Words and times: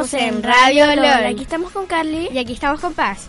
Estamos 0.00 0.34
en 0.34 0.42
Radio 0.42 0.86
LOL. 0.96 1.26
Aquí 1.26 1.42
estamos 1.42 1.72
con 1.72 1.84
Carly. 1.84 2.30
Y 2.32 2.38
aquí 2.38 2.54
estamos 2.54 2.80
con 2.80 2.94
Paz. 2.94 3.28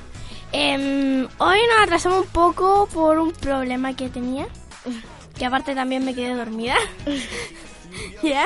Em, 0.53 1.27
hoy 1.37 1.59
nos 1.67 1.83
atrasamos 1.83 2.21
un 2.21 2.27
poco 2.27 2.87
por 2.93 3.19
un 3.19 3.33
problema 3.33 3.93
que 3.93 4.07
tenía. 4.07 4.47
Que 5.37 5.45
aparte 5.45 5.75
también 5.75 6.05
me 6.05 6.15
quedé 6.15 6.33
dormida. 6.33 6.75
¿Ya? 8.23 8.45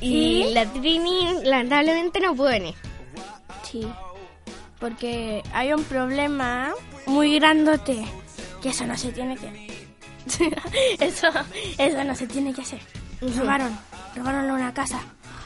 Y, 0.00 0.52
la 0.52 0.64
Trini 0.66 1.42
lamentablemente 1.42 2.20
no 2.20 2.36
puede 2.36 2.60
venir. 2.60 2.74
Sí. 3.68 3.84
Porque 4.78 5.42
hay 5.52 5.72
un 5.72 5.82
problema 5.82 6.72
muy 7.06 7.36
grandote. 7.40 8.04
Que 8.62 8.68
eso 8.68 8.86
no 8.86 8.96
se 8.96 9.10
tiene 9.10 9.36
que... 9.36 9.88
eso, 11.04 11.30
eso 11.78 12.04
no 12.04 12.14
se 12.14 12.28
tiene 12.28 12.54
que 12.54 12.60
hacer. 12.60 12.80
Robaron. 13.20 13.76
Robaron 14.14 14.48
una 14.52 14.72
casa. 14.72 15.00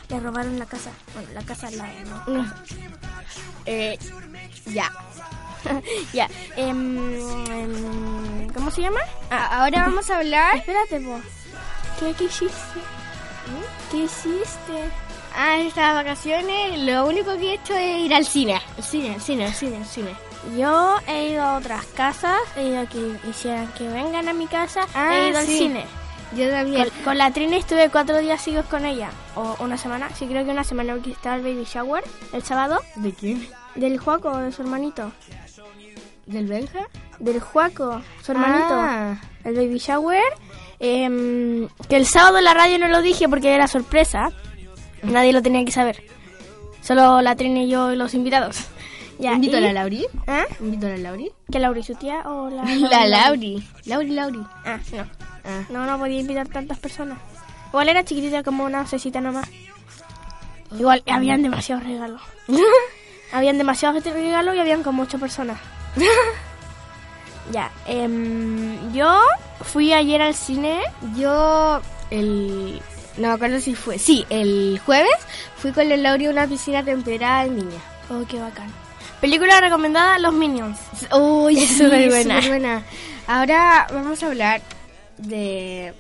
Le 0.09 0.20
robaron 0.20 0.59
la 0.59 0.67
casa. 0.67 0.91
Bueno, 1.14 1.28
la 1.34 1.42
casa 1.42 1.70
la... 1.70 1.87
No. 2.27 2.45
Eh, 3.67 3.98
ya. 4.67 4.91
ya. 6.12 6.28
em, 6.56 7.15
em, 7.50 8.48
¿Cómo 8.55 8.70
se 8.70 8.83
llama? 8.83 9.00
A- 9.31 9.61
ahora 9.62 9.83
vamos 9.87 10.09
a 10.11 10.19
hablar. 10.19 10.56
Espérate, 10.56 10.98
vos. 11.00 11.20
¿Qué, 12.00 12.15
qué 12.15 12.25
hiciste? 12.25 12.81
¿Qué 13.91 13.97
hiciste? 13.98 14.91
Ah, 15.37 15.59
estas 15.59 15.95
vacaciones 15.95 16.78
lo 16.81 17.06
único 17.06 17.37
que 17.37 17.50
he 17.50 17.55
hecho 17.55 17.75
es 17.77 17.98
ir 18.06 18.15
al 18.15 18.25
cine. 18.25 18.61
Al 18.77 18.83
cine, 18.84 19.15
al 19.15 19.20
cine, 19.20 19.45
al 19.47 19.55
cine, 19.55 19.77
al 19.77 19.87
cine. 19.87 20.15
Yo 20.56 20.97
he 21.06 21.28
ido 21.31 21.43
a 21.43 21.56
otras 21.59 21.84
casas, 21.87 22.39
he 22.56 22.69
ido 22.69 22.81
a 22.81 22.87
que 22.87 23.19
hicieran 23.28 23.67
que 23.75 23.89
vengan 23.89 24.28
a 24.28 24.33
mi 24.33 24.47
casa, 24.47 24.87
Ah, 24.95 25.17
he 25.19 25.28
ido 25.28 25.39
al 25.39 25.47
cine. 25.47 25.84
Yo 26.37 26.51
también. 26.51 26.89
Con, 26.91 27.03
con 27.05 27.19
la 27.19 27.31
Trini 27.31 27.57
estuve 27.57 27.89
cuatro 27.91 28.19
días 28.19 28.41
seguidos 28.43 28.67
con 28.67 28.84
ella, 28.84 29.11
o 29.34 29.57
una 29.61 29.79
semana, 29.79 30.11
sí 30.15 30.27
creo 30.27 30.45
que 30.45 30.51
una 30.51 30.65
semana 30.65 30.95
porque 30.95 31.11
estaba 31.12 31.37
el 31.37 31.43
baby 31.43 31.65
shower 31.65 32.05
el 32.33 32.43
sábado, 32.43 32.81
¿De 32.97 33.12
quién? 33.12 33.47
del 33.75 33.98
Juaco, 33.98 34.37
de 34.39 34.53
su 34.53 34.62
hermanito. 34.62 35.11
¿Del 36.27 36.47
Benja? 36.47 36.81
Del 37.19 37.41
Juaco, 37.41 38.03
su 38.23 38.33
hermanito. 38.33 38.75
Ah. 38.75 39.17
El 39.45 39.55
baby 39.55 39.79
shower. 39.79 40.23
em, 40.81 41.69
que 41.89 41.97
el 41.97 42.06
sábado 42.06 42.39
en 42.39 42.45
la 42.45 42.55
radio 42.55 42.79
no 42.79 42.89
lo 42.89 43.01
dije 43.03 43.29
porque 43.29 43.55
era 43.55 43.67
sorpresa. 43.67 44.31
Nadie 45.03 45.33
lo 45.33 45.41
tenía 45.43 45.65
que 45.65 45.73
saber. 45.73 46.03
Solo 46.83 47.23
la 47.23 47.34
Trini 47.37 47.65
y 47.65 47.69
yo 47.71 47.93
y 47.93 47.97
los 47.97 48.15
invitados. 48.15 48.59
Ya, 49.21 49.33
¿Invito 49.33 49.56
a 49.56 49.61
la 49.61 49.73
Lauri? 49.73 50.06
¿Ah? 50.29 50.45
¿Invito 50.61 50.87
a 50.87 50.91
la 50.91 50.97
Lauri? 50.99 51.33
¿Que 51.51 51.59
Lauri 51.59 51.83
su 51.83 51.97
tía 51.97 52.21
o 52.27 52.49
la... 52.51 52.62
La 52.89 53.05
Lauri. 53.05 53.61
Lauri, 53.87 54.11
Lauri. 54.11 54.39
Ah, 54.65 54.79
no. 54.93 55.05
Ah. 55.49 55.63
No, 55.71 55.87
no 55.87 55.99
podía 55.99 56.21
invitar 56.21 56.47
tantas 56.47 56.79
personas. 56.79 57.19
Igual 57.69 57.89
era 57.89 58.05
chiquitita 58.05 58.43
como 58.43 58.65
una 58.65 58.87
cecita 58.87 59.21
nomás. 59.21 59.49
Igual 60.78 61.03
habían 61.06 61.43
demasiados 61.43 61.84
regalos. 61.84 62.21
habían 63.33 63.56
demasiados 63.59 64.05
regalos 64.05 64.55
y 64.55 64.59
habían 64.61 64.83
como 64.83 65.03
ocho 65.03 65.19
personas. 65.19 65.59
ya, 67.53 67.71
em, 67.87 68.93
yo 68.93 69.21
fui 69.62 69.93
ayer 69.93 70.21
al 70.21 70.34
cine. 70.34 70.81
Yo, 71.17 71.81
el. 72.11 72.81
No 73.17 73.28
me 73.28 73.34
acuerdo 73.34 73.59
si 73.61 73.75
fue. 73.75 73.99
Sí, 73.99 74.25
el 74.31 74.81
jueves 74.84 75.11
fui 75.56 75.72
con 75.72 75.89
la 75.89 75.97
Lauri 75.97 76.27
a 76.27 76.31
una 76.31 76.47
piscina 76.47 76.84
temperada 76.84 77.47
en 77.47 77.56
niña. 77.56 77.81
Oh, 78.11 78.25
qué 78.28 78.39
bacán. 78.39 78.71
Película 79.21 79.61
recomendada, 79.61 80.19
Los 80.19 80.33
Minions. 80.33 80.78
Uy, 81.12 81.59
Es 81.62 81.78
superbuena. 81.78 82.41
buena. 82.47 82.83
Ahora 83.27 83.87
vamos 83.93 84.22
a 84.22 84.27
hablar 84.27 84.62
de 85.19 85.93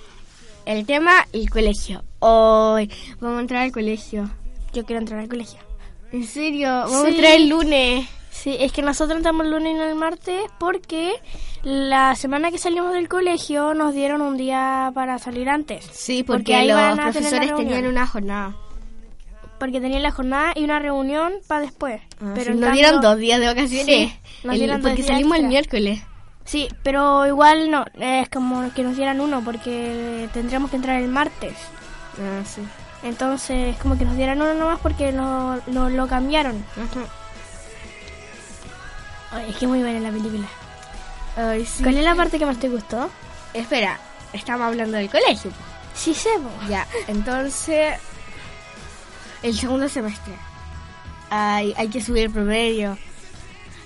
el 0.66 0.86
tema 0.86 1.26
el 1.32 1.48
colegio. 1.50 2.02
Hoy 2.20 2.90
vamos 3.20 3.38
a 3.38 3.40
entrar 3.42 3.62
al 3.62 3.72
colegio. 3.72 4.30
Yo 4.72 4.84
quiero 4.84 5.00
entrar 5.00 5.20
al 5.20 5.28
colegio. 5.28 5.58
En 6.12 6.26
serio, 6.26 6.68
vamos 6.68 7.00
Sí. 7.02 7.06
a 7.06 7.10
entrar 7.10 7.32
el 7.34 7.48
lunes. 7.48 8.08
Sí, 8.30 8.56
es 8.60 8.70
que 8.72 8.82
nosotros 8.82 9.16
entramos 9.16 9.44
el 9.46 9.52
lunes 9.52 9.72
y 9.72 9.74
no 9.74 9.84
el 9.84 9.94
martes 9.96 10.40
porque 10.60 11.12
la 11.64 12.14
semana 12.14 12.50
que 12.52 12.58
salimos 12.58 12.92
del 12.92 13.08
colegio 13.08 13.74
nos 13.74 13.92
dieron 13.94 14.20
un 14.20 14.36
día 14.36 14.92
para 14.94 15.18
salir 15.18 15.48
antes. 15.48 15.84
Sí, 15.92 16.22
Porque 16.22 16.42
porque, 16.42 16.54
ahí 16.54 16.68
los 16.68 16.98
profesores 16.98 17.54
tenían 17.56 17.86
una 17.86 18.06
jornada. 18.06 18.56
Porque 19.58 19.80
tenía 19.80 19.98
la 19.98 20.12
jornada 20.12 20.52
y 20.54 20.62
una 20.62 20.78
reunión 20.78 21.32
para 21.48 21.62
después. 21.62 22.00
pero 22.20 22.34
pero 22.34 22.54
nos 22.54 22.72
dieron 22.72 23.00
dos 23.00 23.16
días 23.18 23.40
de 23.40 23.46
vacaciones. 23.46 23.86
Sí, 23.86 24.12
nos 24.44 24.52
El- 24.54 24.60
dieron 24.60 24.82
dos 24.82 24.90
porque 24.92 25.02
salimos 25.02 25.36
el 25.36 25.48
miércoles. 25.48 26.00
Sí, 26.48 26.66
pero 26.82 27.26
igual 27.26 27.70
no, 27.70 27.84
es 28.00 28.30
como 28.30 28.72
que 28.72 28.82
nos 28.82 28.96
dieran 28.96 29.20
uno 29.20 29.42
porque 29.44 30.30
tendríamos 30.32 30.70
que 30.70 30.76
entrar 30.76 30.98
el 30.98 31.08
martes. 31.08 31.52
Ah, 32.14 32.42
sí. 32.46 32.62
Entonces, 33.02 33.76
como 33.76 33.98
que 33.98 34.06
nos 34.06 34.16
dieran 34.16 34.40
uno 34.40 34.54
nomás 34.54 34.78
porque 34.80 35.12
no, 35.12 35.60
no 35.66 35.90
lo 35.90 36.08
cambiaron. 36.08 36.64
Ay, 39.30 39.50
es 39.50 39.56
que 39.56 39.66
muy 39.66 39.80
buena 39.80 40.00
la 40.00 40.10
película. 40.10 40.46
Ay, 41.36 41.66
sí. 41.66 41.82
¿Cuál 41.82 41.98
es 41.98 42.04
la 42.04 42.14
parte 42.14 42.38
que 42.38 42.46
más 42.46 42.58
te 42.58 42.70
gustó? 42.70 43.10
Espera, 43.52 44.00
estamos 44.32 44.68
hablando 44.68 44.96
del 44.96 45.10
colegio. 45.10 45.50
Sí, 45.94 46.14
sé, 46.14 46.30
po. 46.38 46.50
Ya, 46.66 46.86
entonces. 47.08 47.98
El 49.42 49.54
segundo 49.54 49.86
semestre. 49.90 50.32
Ay, 51.28 51.74
hay 51.76 51.88
que 51.88 52.00
subir 52.00 52.24
el 52.24 52.30
promedio. 52.30 52.96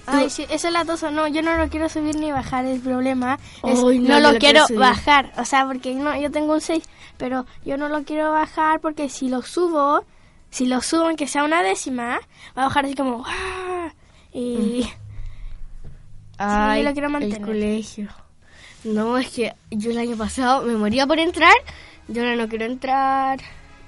Ay, 0.06 0.30
sí, 0.30 0.46
eso 0.48 0.68
es 0.68 0.72
la 0.72 0.84
tosa. 0.84 1.10
No, 1.10 1.28
yo 1.28 1.42
no 1.42 1.56
lo 1.56 1.68
quiero 1.68 1.88
subir 1.88 2.16
ni 2.16 2.32
bajar. 2.32 2.64
El 2.66 2.80
problema 2.80 3.38
es 3.62 3.78
Ay, 3.82 3.98
no, 4.00 4.20
lo 4.20 4.32
lo 4.32 4.38
quiero 4.38 4.64
bajar. 4.76 5.32
O 5.36 5.44
sea, 5.44 5.66
porque 5.66 5.94
no, 5.94 6.16
yo 6.20 6.30
tengo 6.30 6.54
un 6.54 6.60
6, 6.60 6.82
pero 7.16 7.46
yo 7.64 7.76
no 7.76 7.88
lo 7.88 8.02
quiero 8.04 8.32
bajar 8.32 8.80
porque 8.80 9.08
si 9.08 9.28
lo 9.28 9.42
subo, 9.42 10.04
si 10.50 10.66
lo 10.66 10.80
subo 10.80 11.06
aunque 11.06 11.26
sea 11.26 11.44
una 11.44 11.62
décima, 11.62 12.20
va 12.56 12.62
a 12.62 12.66
bajar 12.66 12.86
así 12.86 12.94
como... 12.94 13.24
¡ah! 13.26 13.92
Y... 14.32 14.88
Ay, 16.38 16.82
lo 16.82 16.92
quiero 16.92 17.08
mantener. 17.08 17.38
el 17.38 17.46
colegio. 17.46 18.08
No, 18.84 19.16
es 19.16 19.30
que 19.30 19.54
yo 19.70 19.92
el 19.92 19.98
año 19.98 20.16
pasado 20.16 20.62
me 20.62 20.74
moría 20.74 21.06
por 21.06 21.20
entrar. 21.20 21.54
Yo 22.08 22.22
ahora 22.22 22.34
no 22.34 22.48
quiero 22.48 22.64
entrar. 22.64 23.40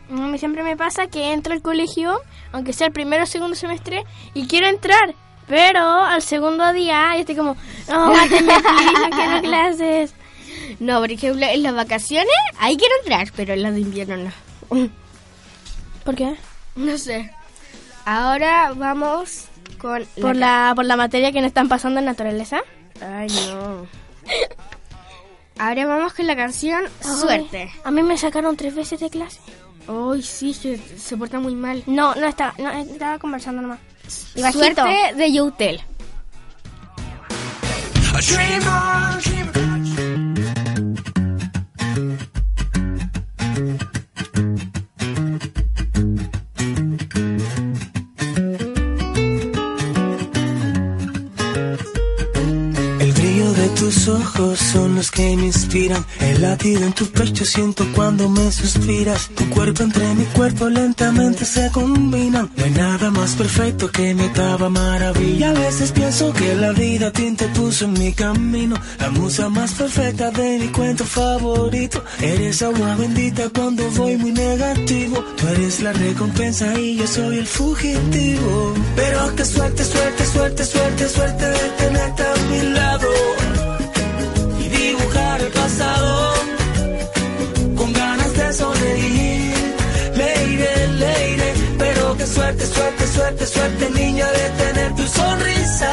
Mí 0.09 0.39
siempre 0.39 0.63
me 0.63 0.77
pasa 0.77 1.09
que 1.09 1.33
entro 1.33 1.53
al 1.53 1.63
colegio, 1.63 2.21
aunque 2.53 2.73
sea 2.73 2.89
el 2.89 2.93
primero 2.93 3.25
o 3.25 3.27
segundo 3.27 3.57
semestre, 3.57 4.05
y 4.35 4.47
quiero 4.47 4.69
entrar. 4.69 5.15
Pero 5.47 5.81
al 5.81 6.23
segundo 6.23 6.73
día 6.73 7.15
yo 7.15 7.21
estoy 7.21 7.37
como, 7.37 7.57
no, 7.89 8.13
mátenme, 8.13 8.55
please, 8.61 8.93
no 8.93 9.11
quiero 9.11 9.41
clases. 9.43 10.15
No, 10.81 11.01
por 11.01 11.11
ejemplo, 11.13 11.47
en 11.47 11.63
las 11.63 11.75
vacaciones 11.75 12.33
ahí 12.59 12.77
quiero 12.77 12.95
entrar, 13.01 13.29
pero 13.37 13.53
en 13.53 13.63
las 13.63 13.75
de 13.75 13.81
invierno 13.81 14.17
no. 14.17 14.91
¿Por 16.05 16.15
qué? 16.15 16.35
No 16.77 16.97
sé. 16.99 17.31
Ahora 18.05 18.73
vamos 18.75 19.47
con 19.79 20.05
Por 20.21 20.37
la, 20.37 20.73
por 20.75 20.85
la 20.85 20.97
materia 20.97 21.33
que 21.33 21.41
nos 21.41 21.49
están 21.49 21.69
pasando 21.69 22.01
en 22.01 22.07
naturaleza. 22.07 22.61
Ay, 23.01 23.29
no. 23.49 23.87
Ahora 25.59 25.87
vamos 25.87 26.15
con 26.15 26.27
la 26.27 26.37
canción 26.37 26.85
Suerte. 27.01 27.71
A 27.85 27.91
mí 27.91 28.03
me 28.03 28.19
sacaron 28.19 28.57
tres 28.57 28.75
veces 28.75 29.01
de 29.01 29.11
clase. 29.11 29.41
Ay, 29.87 30.23
sí, 30.23 30.57
que 30.61 30.77
se 30.79 31.17
porta 31.17 31.39
muy 31.39 31.55
mal. 31.55 31.83
No, 31.87 32.15
no 32.15 32.27
estaba, 32.27 32.55
no, 32.59 32.71
estaba 32.71 33.19
conversando 33.19 33.63
nomás. 33.63 33.79
Y 34.35 34.43
bajito. 34.43 34.83
Suerte 34.83 35.15
de 35.17 35.33
Youtel. 35.33 35.83
Tus 53.95 54.09
ojos 54.09 54.59
son 54.59 54.97
los 54.97 55.11
que 55.11 55.37
me 55.37 55.47
inspiran. 55.47 56.05
El 56.21 56.43
latido 56.43 56.85
en 56.85 56.93
tu 56.93 57.07
pecho 57.07 57.45
siento 57.45 57.87
cuando 57.95 58.29
me 58.29 58.51
suspiras. 58.51 59.31
Tu 59.37 59.49
cuerpo 59.51 59.83
entre 59.83 60.15
mi 60.15 60.25
cuerpo 60.27 60.69
lentamente 60.69 61.45
se 61.45 61.71
combinan. 61.71 62.51
No 62.57 62.65
hay 62.65 62.71
nada 62.71 63.11
más 63.11 63.35
perfecto 63.35 63.91
que 63.91 64.15
mi 64.15 64.25
octava 64.25 64.69
maravilla. 64.69 65.51
A 65.51 65.53
veces 65.53 65.93
pienso 65.93 66.33
que 66.33 66.55
la 66.55 66.73
vida 66.73 67.11
te 67.13 67.49
puso 67.49 67.85
en 67.85 67.93
mi 67.93 68.13
camino. 68.13 68.77
La 68.99 69.11
musa 69.11 69.49
más 69.49 69.73
perfecta 69.73 70.31
de 70.31 70.59
mi 70.59 70.69
cuento 70.69 71.05
favorito. 71.05 72.03
Eres 72.21 72.63
agua 72.63 72.97
bendita 72.97 73.49
cuando 73.51 73.89
voy 73.91 74.17
muy 74.17 74.33
negativo. 74.33 75.25
Tú 75.37 75.49
eres 75.49 75.81
la 75.81 75.93
recompensa 75.93 76.79
y 76.79 76.97
yo 76.97 77.07
soy 77.07 77.39
el 77.39 77.47
fugitivo. 77.47 78.75
Pero 78.97 79.37
qué 79.37 79.45
suerte, 79.45 79.85
suerte, 79.85 80.27
suerte, 80.27 80.65
suerte, 80.65 81.09
suerte 81.09 81.47
de 81.47 81.69
tenerte 81.79 82.23
a 82.23 82.35
mi 82.51 82.63
lado 82.75 83.14
suerte, 92.85 93.07
suerte, 93.07 93.47
suerte, 93.47 93.91
niña, 93.91 94.27
de 94.31 94.65
tener 94.65 94.95
tu 94.95 95.07
sonrisa 95.07 95.93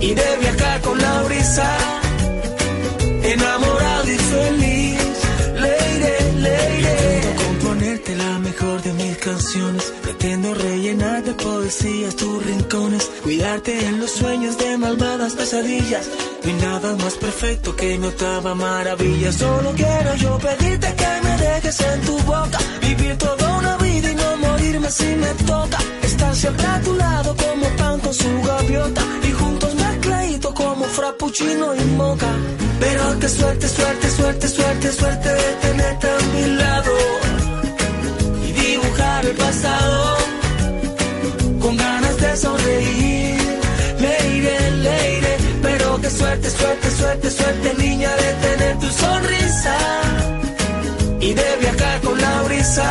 y 0.00 0.14
de 0.14 0.36
viajar 0.40 0.80
con 0.82 0.98
la 0.98 1.22
brisa, 1.22 1.68
enamorado 3.22 4.10
y 4.10 4.18
feliz. 4.34 4.98
Leire, 5.64 6.14
leire, 6.36 7.16
Intento 7.16 7.44
componerte 7.44 8.16
la 8.16 8.38
mejor 8.38 8.82
de 8.82 8.92
mis 8.92 9.16
canciones. 9.16 9.92
Pretendo 10.02 10.54
rellenar 10.54 11.22
de 11.24 11.32
poesías 11.32 12.14
tus 12.16 12.44
rincones, 12.44 13.10
cuidarte 13.22 13.86
en 13.86 14.00
los 14.00 14.10
sueños 14.10 14.58
de 14.58 14.76
malvadas 14.76 15.32
pesadillas. 15.32 16.08
No 16.44 16.50
hay 16.50 16.56
nada 16.60 16.94
más 16.96 17.14
perfecto 17.14 17.74
que 17.74 17.98
mi 17.98 18.06
octava 18.06 18.54
maravilla. 18.54 19.32
Solo 19.32 19.72
quiero 19.74 20.14
yo 20.16 20.38
pedirte 20.38 20.94
que 20.94 21.12
me 21.24 21.36
dejes 21.38 21.80
en 21.80 22.00
tu 22.02 22.18
boca, 22.18 22.58
vivir 22.82 23.16
toda 23.16 23.58
una 23.58 23.76
vida 23.78 23.87
morirme 24.68 24.90
si 24.90 25.04
me. 25.04 25.28
Estar 26.02 26.34
siempre 26.34 26.66
a 26.66 26.80
tu 26.80 26.94
lado 26.94 27.34
como 27.36 27.66
pan 27.76 28.00
con 28.00 28.12
su 28.12 28.42
gaviota 28.42 29.02
y 29.28 29.32
juntos 29.32 29.74
mezcladito 29.74 30.54
como 30.54 30.84
frappuccino 30.84 31.74
y 31.74 31.84
moca. 31.96 32.32
Pero 32.80 33.18
qué 33.20 33.28
suerte, 33.28 33.68
suerte, 33.68 34.10
suerte, 34.10 34.48
suerte, 34.48 34.92
suerte 34.92 35.28
de 35.28 35.52
tenerte 35.62 36.06
a 36.08 36.18
mi 36.34 36.56
lado 36.56 36.92
y 38.46 38.52
dibujar 38.52 39.26
el 39.26 39.36
pasado 39.36 40.16
con 41.60 41.76
ganas 41.76 42.16
de 42.16 42.36
sonreír. 42.36 43.60
Leire, 44.00 44.70
leire, 44.88 45.36
pero 45.62 46.00
qué 46.00 46.10
suerte, 46.10 46.50
suerte, 46.50 46.90
suerte, 46.90 47.30
suerte, 47.30 47.74
niña, 47.78 48.10
de 48.16 48.48
tener 48.48 48.78
tu 48.78 48.88
sonrisa 48.88 49.76
y 51.20 51.34
de 51.34 51.56
viajar 51.60 52.00
con 52.00 52.20
la 52.20 52.42
brisa, 52.42 52.88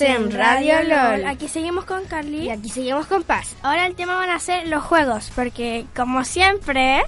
En 0.00 0.30
Radio 0.30 0.82
LOL. 0.82 1.24
Aquí 1.26 1.48
seguimos 1.48 1.84
con 1.84 2.04
Carly. 2.04 2.44
Y 2.44 2.50
aquí 2.50 2.68
seguimos 2.68 3.06
con 3.06 3.22
Paz. 3.22 3.56
Ahora 3.62 3.86
el 3.86 3.94
tema 3.94 4.16
van 4.16 4.28
a 4.28 4.38
ser 4.38 4.68
los 4.68 4.82
juegos, 4.84 5.32
porque 5.34 5.86
como 5.94 6.22
siempre 6.24 7.02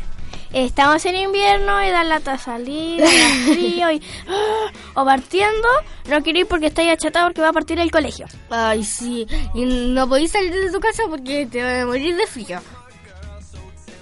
estamos 0.53 1.05
en 1.05 1.17
invierno 1.17 1.85
y 1.85 1.91
da 1.91 2.05
lata 2.05 2.39
salir, 2.39 3.03
da 3.03 3.09
frío 3.53 3.91
y 3.93 4.03
¡ah! 4.29 4.73
o 4.95 5.05
partiendo, 5.05 5.69
no 6.09 6.23
quiero 6.23 6.39
ir 6.39 6.47
porque 6.47 6.69
estoy 6.69 6.89
achatado 6.89 7.27
porque 7.27 7.43
va 7.43 7.49
a 7.49 7.53
partir 7.53 7.79
el 7.79 7.91
colegio. 7.91 8.27
Ay, 8.49 8.83
sí. 8.85 9.27
Y 9.55 9.65
no 9.67 10.09
podéis 10.09 10.33
salir 10.33 10.53
de 10.53 10.71
tu 10.73 10.81
casa 10.81 11.03
porque 11.09 11.47
te 11.47 11.63
vas 11.63 11.83
a 11.83 11.87
morir 11.87 12.17
de 12.17 12.27
frío. 12.27 12.61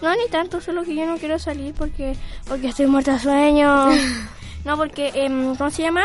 No 0.00 0.14
ni 0.14 0.28
tanto, 0.30 0.60
solo 0.60 0.84
que 0.84 0.94
yo 0.94 1.06
no 1.06 1.16
quiero 1.16 1.38
salir 1.40 1.74
porque 1.74 2.14
porque 2.46 2.68
estoy 2.68 2.86
muerta 2.86 3.14
de 3.14 3.18
sueño. 3.18 3.88
No, 4.64 4.76
porque 4.76 5.12
em, 5.14 5.54
¿cómo 5.54 5.70
se 5.70 5.82
llama? 5.82 6.02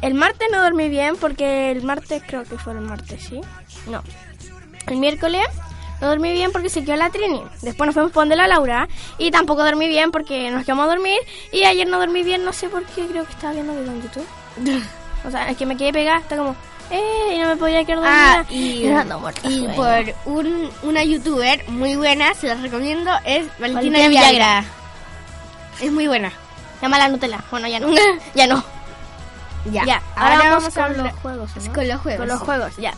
El 0.00 0.14
martes 0.14 0.48
no 0.50 0.62
dormí 0.62 0.88
bien 0.88 1.16
porque 1.16 1.70
el 1.70 1.82
martes 1.82 2.22
creo 2.26 2.44
que 2.44 2.58
fue 2.58 2.72
el 2.72 2.80
martes, 2.80 3.22
¿sí? 3.22 3.40
No. 3.86 4.02
El 4.86 4.96
miércoles 4.96 5.46
no 6.00 6.08
dormí 6.08 6.32
bien 6.32 6.50
porque 6.50 6.68
se 6.68 6.84
quedó 6.84 6.96
la 6.96 7.10
Trini. 7.10 7.42
Después 7.62 7.86
nos 7.86 7.94
fuimos 7.94 8.10
a 8.10 8.14
poner 8.14 8.36
la 8.36 8.48
Laura 8.48 8.88
y 9.18 9.30
tampoco 9.30 9.64
dormí 9.64 9.88
bien 9.88 10.10
porque 10.10 10.50
nos 10.50 10.64
quedamos 10.64 10.86
a 10.86 10.88
dormir. 10.88 11.18
Y 11.52 11.64
ayer 11.64 11.86
no 11.86 11.98
dormí 11.98 12.22
bien, 12.24 12.44
no 12.44 12.52
sé 12.52 12.68
por 12.68 12.84
qué, 12.84 13.06
creo 13.06 13.24
que 13.24 13.32
estaba 13.32 13.52
viendo 13.52 13.74
video 13.74 13.92
en 13.92 14.02
YouTube. 14.02 14.26
O 15.24 15.30
sea, 15.30 15.48
es 15.48 15.56
que 15.56 15.66
me 15.66 15.76
quedé 15.76 15.92
pegada, 15.92 16.18
está 16.18 16.36
como, 16.36 16.56
eh, 16.90 17.34
y 17.34 17.38
no 17.38 17.48
me 17.48 17.56
podía 17.56 17.84
quedar 17.84 18.00
dormida. 18.00 18.40
Ah, 18.40 18.52
y, 18.52 18.86
ando 18.90 19.18
muerta 19.18 19.48
y 19.48 19.66
por 19.68 20.04
un, 20.24 20.70
una 20.82 21.04
youtuber 21.04 21.66
muy 21.68 21.96
buena, 21.96 22.34
se 22.34 22.48
la 22.48 22.54
recomiendo, 22.56 23.10
es 23.24 23.46
Valentina 23.58 23.98
Valentina 23.98 24.08
Villagra. 24.08 24.30
Villagra. 24.30 24.64
Es 25.80 25.90
muy 25.90 26.06
buena. 26.06 26.32
Llama 26.82 26.98
la 26.98 27.08
Nutella. 27.08 27.42
Bueno, 27.50 27.68
ya 27.68 27.80
no. 27.80 27.88
ya 28.34 28.46
no. 28.46 28.62
Ya, 29.70 29.84
Ya, 29.84 30.02
ahora, 30.16 30.38
vamos, 30.50 30.74
con 30.74 30.96
los 30.96 31.12
juegos. 31.14 31.50
¿no? 31.56 31.72
Con 31.72 31.88
los 31.88 32.00
juegos. 32.00 32.18
Con 32.18 32.28
los 32.28 32.40
juegos, 32.40 32.76
ya. 32.78 32.94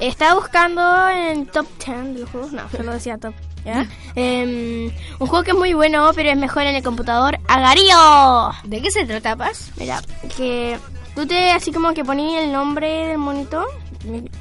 Estaba 0.00 0.34
buscando 0.34 1.08
en 1.08 1.46
top 1.46 1.66
10 1.84 2.14
de 2.14 2.20
los 2.20 2.30
juegos. 2.30 2.52
No, 2.52 2.68
solo 2.70 2.92
decía 2.92 3.18
top. 3.18 3.34
¿ya? 3.64 3.86
Em, 4.14 4.92
un 5.18 5.26
juego 5.26 5.42
que 5.44 5.50
es 5.52 5.56
muy 5.56 5.74
bueno, 5.74 6.10
pero 6.14 6.30
es 6.30 6.36
mejor 6.36 6.62
en 6.64 6.74
el 6.76 6.82
computador. 6.82 7.38
¡Agarío! 7.48 8.50
¿De 8.64 8.80
qué 8.80 8.90
se 8.90 9.04
trata, 9.04 9.36
Paz? 9.36 9.70
Mira, 9.76 10.00
que 10.36 10.78
tú 11.14 11.26
te 11.26 11.50
así 11.50 11.72
como 11.72 11.92
que 11.94 12.04
ponías 12.04 12.42
el 12.44 12.52
nombre 12.52 13.08
del 13.08 13.18
monito. 13.18 13.64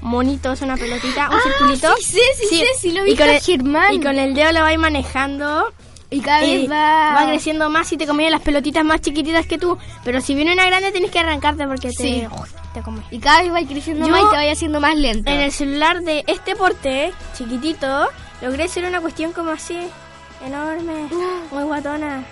Monito 0.01 0.51
es 0.51 0.61
una 0.61 0.77
pelotita, 0.77 1.29
un 1.29 1.35
Ah, 1.35 1.39
circulito. 1.43 1.95
sí 1.97 2.03
sé, 2.03 2.47
sí 2.47 2.59
sé, 2.59 2.65
sí 2.79 2.91
lo 2.91 3.03
vi 3.03 3.11
y 3.13 3.15
con 3.17 3.25
con 3.25 3.35
el, 3.35 3.41
Germán. 3.41 3.93
Y 3.93 3.99
con 4.01 4.19
el 4.19 4.33
dedo 4.35 4.51
lo 4.51 4.61
vais 4.61 4.77
manejando. 4.79 5.73
Y 6.09 6.21
cada 6.21 6.39
vez 6.41 6.71
va... 6.71 7.13
va 7.15 7.25
creciendo 7.27 7.69
más 7.69 7.91
y 7.91 7.97
te 7.97 8.07
comían 8.07 8.31
las 8.31 8.41
pelotitas 8.41 8.83
más 8.85 9.01
chiquititas 9.01 9.45
que 9.45 9.57
tú. 9.57 9.77
Pero 10.05 10.21
si 10.21 10.35
viene 10.35 10.53
una 10.53 10.65
grande 10.65 10.91
tienes 10.91 11.11
que 11.11 11.19
arrancarte 11.19 11.67
porque 11.67 11.89
te, 11.89 11.93
Sí. 12.03 12.27
te 12.73 12.81
come. 12.81 13.01
Y 13.11 13.19
cada 13.19 13.41
vez 13.41 13.51
va 13.53 13.67
creciendo 13.67 14.05
Yo- 14.07 14.11
más 14.13 14.21
y 14.21 14.29
te 14.29 14.35
va 14.45 14.51
haciendo 14.51 14.79
más 14.79 14.95
lento. 14.95 15.29
En 15.29 15.41
el 15.41 15.51
celular 15.51 16.01
de 16.01 16.23
este 16.27 16.55
porte, 16.55 17.11
chiquitito, 17.37 18.07
logré 18.41 18.63
hacer 18.63 18.85
una 18.85 19.01
cuestión 19.01 19.33
como 19.33 19.51
así, 19.51 19.77
enorme, 20.45 21.09
muy 21.51 21.63
guatona. 21.63 22.23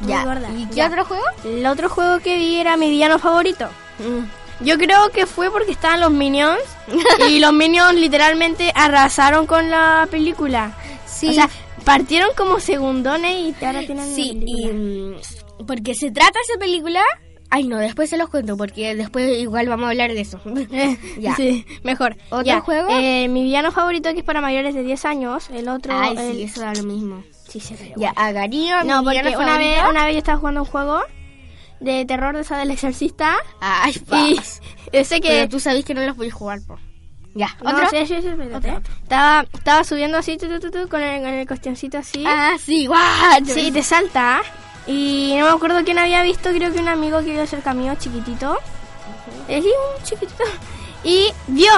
Muy 0.00 0.10
Ya. 0.10 0.24
gorda. 0.24 0.48
¿Y 0.50 0.66
qué 0.66 0.74
Ya. 0.74 0.86
otro 0.88 1.04
juego? 1.04 1.24
El 1.44 1.64
otro 1.66 1.88
juego 1.88 2.18
que 2.18 2.36
vi 2.36 2.56
era 2.56 2.76
mi 2.76 2.90
villano 2.90 3.18
favorito. 3.20 3.68
Mm. 4.00 4.64
Yo 4.64 4.78
creo 4.78 5.10
que 5.10 5.26
fue 5.26 5.50
porque 5.50 5.72
estaban 5.72 6.00
los 6.00 6.10
Minions 6.10 6.58
y 7.28 7.38
los 7.38 7.52
Minions 7.52 7.94
literalmente 7.94 8.72
arrasaron 8.74 9.46
con 9.46 9.70
la 9.70 10.08
película. 10.10 10.72
Sí. 11.06 11.28
O 11.28 11.32
sea, 11.34 11.48
partieron 11.84 12.30
como 12.36 12.60
segundones 12.60 13.54
y 13.60 13.64
ahora 13.64 13.80
tienen 13.86 14.14
Sí, 14.14 14.40
y 14.46 14.66
mm, 14.66 15.66
porque 15.66 15.94
se 15.94 16.10
trata 16.10 16.38
esa 16.48 16.58
película 16.58 17.02
Ay, 17.54 17.64
no, 17.64 17.76
después 17.76 18.08
se 18.08 18.16
los 18.16 18.30
cuento 18.30 18.56
porque 18.56 18.94
después 18.94 19.38
igual 19.38 19.68
vamos 19.68 19.84
a 19.84 19.90
hablar 19.90 20.10
de 20.14 20.22
eso. 20.22 20.40
ya. 21.20 21.36
Sí, 21.36 21.66
mejor. 21.82 22.16
¿Otro 22.30 22.44
Ya, 22.46 22.60
juego? 22.60 22.88
eh, 22.90 23.28
mi 23.28 23.42
villano 23.42 23.70
favorito 23.72 24.10
que 24.14 24.20
es 24.20 24.24
para 24.24 24.40
mayores 24.40 24.74
de 24.74 24.82
10 24.82 25.04
años. 25.04 25.50
El 25.50 25.68
otro. 25.68 25.92
Ay, 25.94 26.16
el- 26.16 26.32
sí, 26.36 26.42
eso 26.44 26.62
da 26.62 26.72
lo 26.72 26.84
mismo. 26.84 27.22
sí, 27.46 27.60
sí, 27.60 27.74
pero 27.78 27.92
Ya, 27.98 28.08
a 28.16 28.32
Garío, 28.32 28.82
No, 28.84 29.04
porque 29.04 29.20
una 29.36 29.58
vez, 29.58 29.80
una 29.86 30.06
vez 30.06 30.14
yo 30.14 30.18
estaba 30.20 30.38
jugando 30.38 30.62
un 30.62 30.66
juego 30.66 31.02
de 31.80 32.06
terror 32.06 32.34
de 32.34 32.40
esa 32.40 32.56
del 32.56 32.70
exorcista. 32.70 33.36
Ay, 33.60 33.92
Y 34.12 34.40
ese 34.96 35.20
que. 35.20 35.28
Pero 35.28 35.48
tú 35.50 35.60
sabes 35.60 35.84
que 35.84 35.92
no 35.92 36.00
los 36.06 36.16
voy 36.16 36.28
a 36.28 36.32
jugar, 36.32 36.60
po. 36.66 36.78
Ya, 37.34 37.56
No, 37.62 37.70
¿otro? 37.70 37.88
sí, 37.90 38.06
sí, 38.06 38.20
sí, 38.20 38.28
espérate. 38.28 38.56
Otro. 38.72 38.82
Estaba, 39.02 39.46
estaba 39.52 39.84
subiendo 39.84 40.18
así, 40.18 40.36
tu, 40.36 40.48
tu, 40.60 40.70
tu, 40.70 40.88
con 40.88 41.00
el, 41.00 41.20
con 41.22 41.30
el 41.30 41.46
cuestioncito 41.46 41.98
así. 41.98 42.24
Ah, 42.26 42.56
sí, 42.62 42.86
guau. 42.86 43.00
Sí, 43.46 43.70
te 43.72 43.82
salta. 43.82 44.42
Y 44.86 45.34
no 45.38 45.46
me 45.46 45.52
acuerdo 45.52 45.82
quién 45.84 45.98
había 45.98 46.22
visto, 46.22 46.50
creo 46.50 46.72
que 46.72 46.78
un 46.80 46.88
amigo 46.88 47.20
que 47.20 47.34
iba 47.34 47.46
cerca 47.46 47.72
mío, 47.72 47.94
chiquitito. 47.98 48.58
Es 49.48 49.64
un 49.64 50.04
chiquitito. 50.04 50.44
Y 51.04 51.32
vio. 51.46 51.72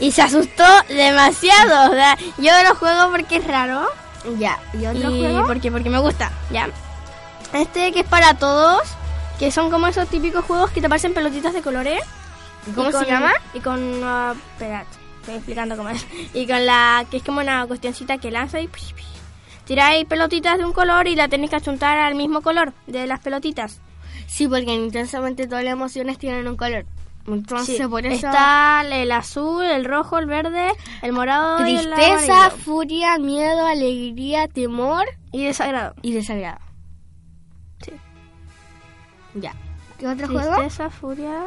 Y 0.00 0.10
se 0.12 0.22
asustó 0.22 0.64
demasiado. 0.88 1.90
O 1.90 1.94
sea, 1.94 2.16
yo 2.38 2.52
lo 2.68 2.74
juego 2.74 3.10
porque 3.10 3.36
es 3.36 3.46
raro. 3.46 3.86
Ya, 4.38 4.58
¿y 4.74 4.84
otro 4.86 5.10
y 5.14 5.20
juego? 5.20 5.46
porque 5.46 5.70
porque 5.70 5.90
me 5.90 5.98
gusta, 5.98 6.32
ya. 6.50 6.68
Este 7.52 7.92
que 7.92 8.00
es 8.00 8.06
para 8.06 8.34
todos, 8.34 8.82
que 9.38 9.50
son 9.50 9.70
como 9.70 9.86
esos 9.86 10.08
típicos 10.08 10.44
juegos 10.44 10.70
que 10.70 10.80
te 10.80 10.88
parecen 10.88 11.14
pelotitas 11.14 11.54
de 11.54 11.62
colores. 11.62 12.02
¿Cómo 12.74 12.88
Y 12.88 12.92
se 12.92 12.98
con- 12.98 13.06
llama? 13.06 13.32
Y 13.54 13.60
con 13.60 13.78
uh, 14.04 14.32
espera, 14.52 14.84
estoy 15.20 15.34
explicando 15.36 15.76
cómo 15.76 15.88
es. 15.90 16.06
Y 16.34 16.46
con 16.46 16.64
la 16.66 17.04
que 17.10 17.18
es 17.18 17.22
como 17.22 17.40
una 17.40 17.66
cuestioncita 17.66 18.18
que 18.18 18.30
lanza 18.30 18.60
y 18.60 18.68
pish, 18.68 18.94
pish. 18.94 19.06
tiráis 19.64 20.04
pelotitas 20.06 20.58
de 20.58 20.64
un 20.64 20.72
color 20.72 21.06
y 21.08 21.16
la 21.16 21.28
tenéis 21.28 21.50
que 21.50 21.56
achuntar 21.56 21.96
al 21.98 22.14
mismo 22.14 22.40
color 22.42 22.72
de 22.86 23.06
las 23.06 23.20
pelotitas. 23.20 23.80
Sí, 24.26 24.46
porque 24.46 24.74
intensamente 24.74 25.46
todas 25.46 25.64
las 25.64 25.72
emociones 25.72 26.18
tienen 26.18 26.46
un 26.48 26.56
color. 26.56 26.84
Entonces, 27.26 27.76
Sí, 27.76 27.86
por 27.86 28.06
eso... 28.06 28.26
está 28.26 28.82
el 28.90 29.12
azul, 29.12 29.62
el 29.64 29.84
rojo, 29.84 30.18
el 30.18 30.24
verde, 30.26 30.70
el 31.02 31.12
morado 31.12 31.66
y 31.66 31.76
el 31.76 31.90
Tristeza, 31.90 32.46
amarillo. 32.46 32.62
furia, 32.64 33.18
miedo, 33.18 33.66
alegría, 33.66 34.48
temor 34.48 35.04
y 35.32 35.44
desagrado. 35.44 35.94
y 36.02 36.12
desagrado. 36.12 36.58
Sí. 37.84 37.92
Ya. 39.34 39.54
¿Qué 39.98 40.06
otro 40.08 40.26
juego? 40.28 40.54
Tristeza, 40.56 40.88
furia, 40.88 41.46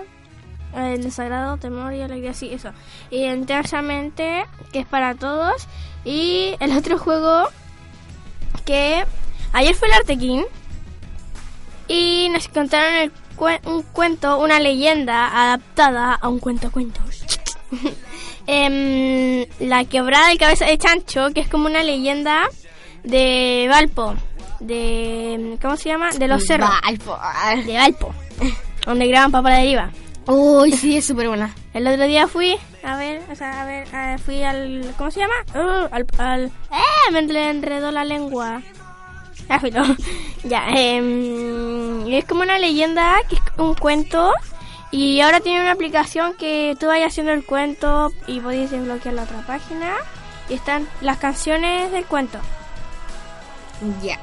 eh, 0.75 0.97
desagrado, 0.99 1.57
temor 1.57 1.93
y 1.93 2.01
alegría, 2.01 2.33
sí, 2.33 2.49
eso. 2.53 2.71
Y 3.09 3.23
intensamente, 3.25 4.45
que 4.71 4.79
es 4.79 4.85
para 4.85 5.15
todos. 5.15 5.67
Y 6.05 6.55
el 6.59 6.75
otro 6.77 6.97
juego 6.97 7.47
que 8.65 9.05
ayer 9.53 9.75
fue 9.75 9.87
el 9.87 9.93
Artequín 9.95 10.45
y 11.87 12.29
nos 12.31 12.47
contaron 12.47 12.93
el 12.95 13.11
cue- 13.35 13.59
un 13.65 13.83
cuento, 13.83 14.37
una 14.39 14.59
leyenda 14.59 15.27
adaptada 15.27 16.13
a 16.15 16.27
un 16.29 16.39
cuento 16.39 16.71
cuentos. 16.71 17.23
Em, 18.47 19.45
la 19.59 19.85
quebrada 19.85 20.29
del 20.29 20.37
cabeza 20.39 20.65
de 20.65 20.77
chancho, 20.77 21.29
que 21.33 21.41
es 21.41 21.47
como 21.47 21.67
una 21.67 21.83
leyenda 21.83 22.49
de 23.03 23.67
Valpo, 23.69 24.15
de 24.59 25.57
¿cómo 25.61 25.77
se 25.77 25.89
llama? 25.89 26.09
De 26.11 26.27
los 26.27 26.43
cerros, 26.45 26.69
Valpo. 26.83 27.17
de 27.65 27.77
Valpo, 27.77 28.13
donde 28.85 29.07
graban 29.07 29.31
Papa 29.31 29.51
la 29.51 29.57
Deriva. 29.57 29.91
Uy, 30.27 30.71
sí, 30.73 30.97
es 30.97 31.05
súper 31.05 31.27
buena. 31.27 31.53
El 31.73 31.87
otro 31.87 32.05
día 32.05 32.27
fui 32.27 32.57
a 32.83 32.95
ver, 32.97 33.21
o 33.31 33.35
sea, 33.35 33.61
a 33.61 33.65
ver, 33.65 33.87
eh, 33.93 34.17
fui 34.17 34.43
al, 34.43 34.93
¿cómo 34.97 35.11
se 35.11 35.19
llama? 35.19 35.33
Uh, 35.53 35.87
al, 35.91 36.07
al, 36.17 36.45
¡eh! 36.45 37.11
Me 37.11 37.49
enredó 37.49 37.91
la 37.91 38.03
lengua. 38.03 38.61
Ah, 39.49 39.61
no. 39.71 39.95
ya, 40.43 40.67
em, 40.69 42.07
es 42.11 42.25
como 42.25 42.41
una 42.41 42.57
leyenda, 42.57 43.17
que 43.29 43.35
es 43.35 43.41
un 43.57 43.75
cuento, 43.75 44.33
y 44.89 45.21
ahora 45.21 45.41
tiene 45.41 45.61
una 45.61 45.71
aplicación 45.71 46.33
que 46.33 46.75
tú 46.79 46.87
vayas 46.87 47.11
haciendo 47.11 47.33
el 47.33 47.45
cuento 47.45 48.11
y 48.27 48.39
podéis 48.39 48.71
desbloquear 48.71 49.13
la 49.13 49.23
otra 49.23 49.45
página, 49.45 49.97
y 50.49 50.55
están 50.55 50.87
las 51.01 51.17
canciones 51.17 51.91
del 51.91 52.05
cuento. 52.05 52.39
Ya. 54.01 54.19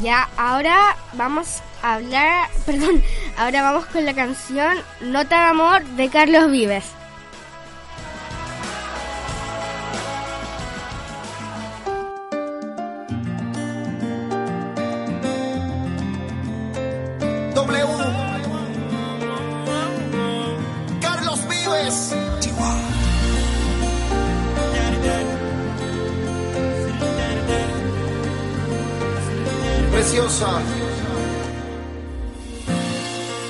Ya, 0.00 0.28
ahora 0.36 0.96
vamos 1.12 1.62
a 1.82 1.94
hablar, 1.94 2.48
perdón, 2.66 3.02
ahora 3.36 3.62
vamos 3.62 3.86
con 3.86 4.04
la 4.04 4.14
canción 4.14 4.78
Nota 5.00 5.44
de 5.44 5.50
Amor 5.50 5.84
de 5.84 6.08
Carlos 6.08 6.50
Vives. 6.50 6.84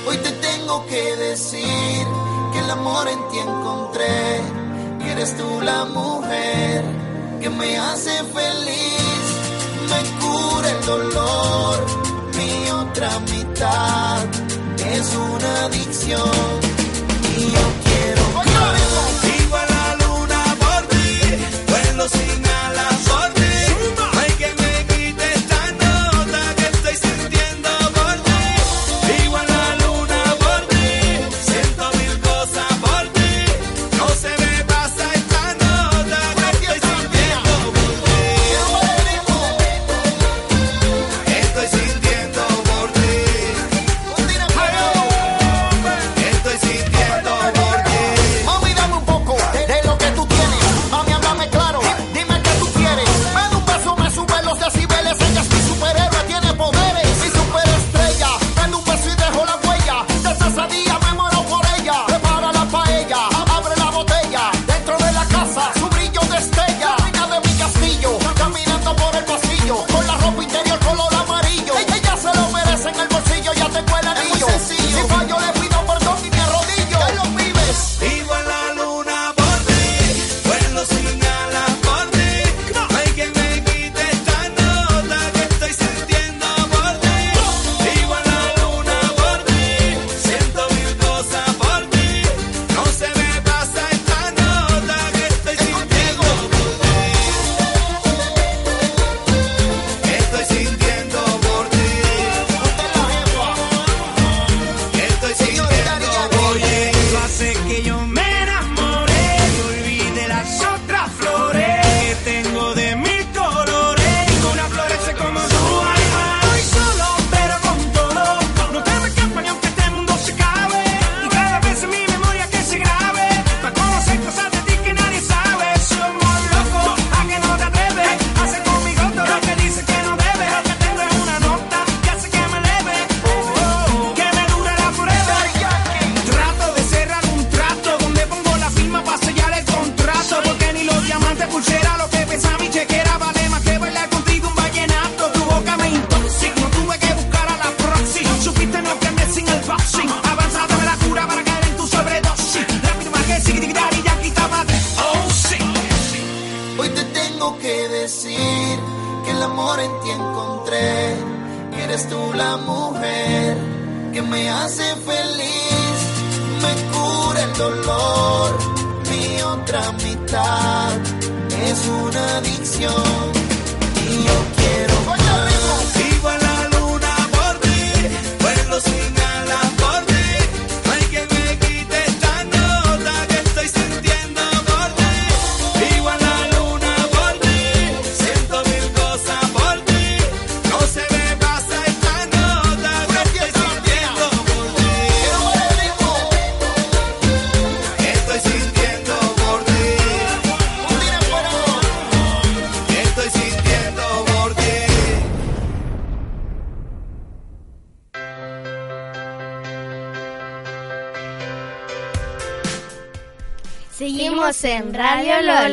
Hoy 0.07 0.17
te 0.17 0.31
tengo 0.31 0.85
que 0.85 1.15
decir 1.17 2.07
que 2.53 2.59
el 2.59 2.71
amor 2.71 3.05
en 3.09 3.19
ti 3.27 3.39
encontré. 3.39 4.41
Que 4.99 5.11
eres 5.11 5.35
tú 5.35 5.59
la 5.61 5.83
mujer 5.83 6.85
que 7.41 7.49
me 7.49 7.77
hace 7.77 8.11
feliz. 8.23 9.23
Me 9.89 10.01
cura 10.21 10.69
el 10.69 10.85
dolor. 10.85 11.85
Mi 12.37 12.69
otra 12.71 13.19
mitad 13.19 14.23
es 14.77 15.15
una 15.15 15.65
adicción. 15.65 16.31
Y 17.37 17.41
yo 17.41 17.65
quiero. 17.83 18.23
Sigo 19.21 19.57
a 19.57 19.65
la 19.65 19.95
luna 19.95 20.55
por 20.59 20.87
ti, 20.87 21.07
vuelo 21.67 22.07
sin 22.07 22.42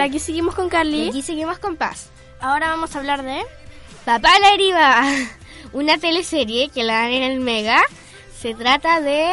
Aquí 0.04 0.18
seguimos 0.18 0.54
con 0.54 0.66
Y 0.66 0.70
Carly. 0.70 1.08
aquí 1.08 1.22
seguimos 1.22 1.58
con 1.58 1.76
Paz. 1.76 2.08
Ahora 2.40 2.68
vamos 2.68 2.94
a 2.94 2.98
hablar 2.98 3.22
de... 3.22 3.42
Papá 4.04 4.30
la 4.40 4.50
deriva, 4.52 5.02
una 5.72 5.98
teleserie 5.98 6.68
que 6.70 6.84
la 6.84 6.94
dan 7.02 7.10
en 7.12 7.22
el 7.22 7.40
Mega. 7.40 7.80
Se 8.40 8.54
trata 8.54 9.00
de 9.00 9.28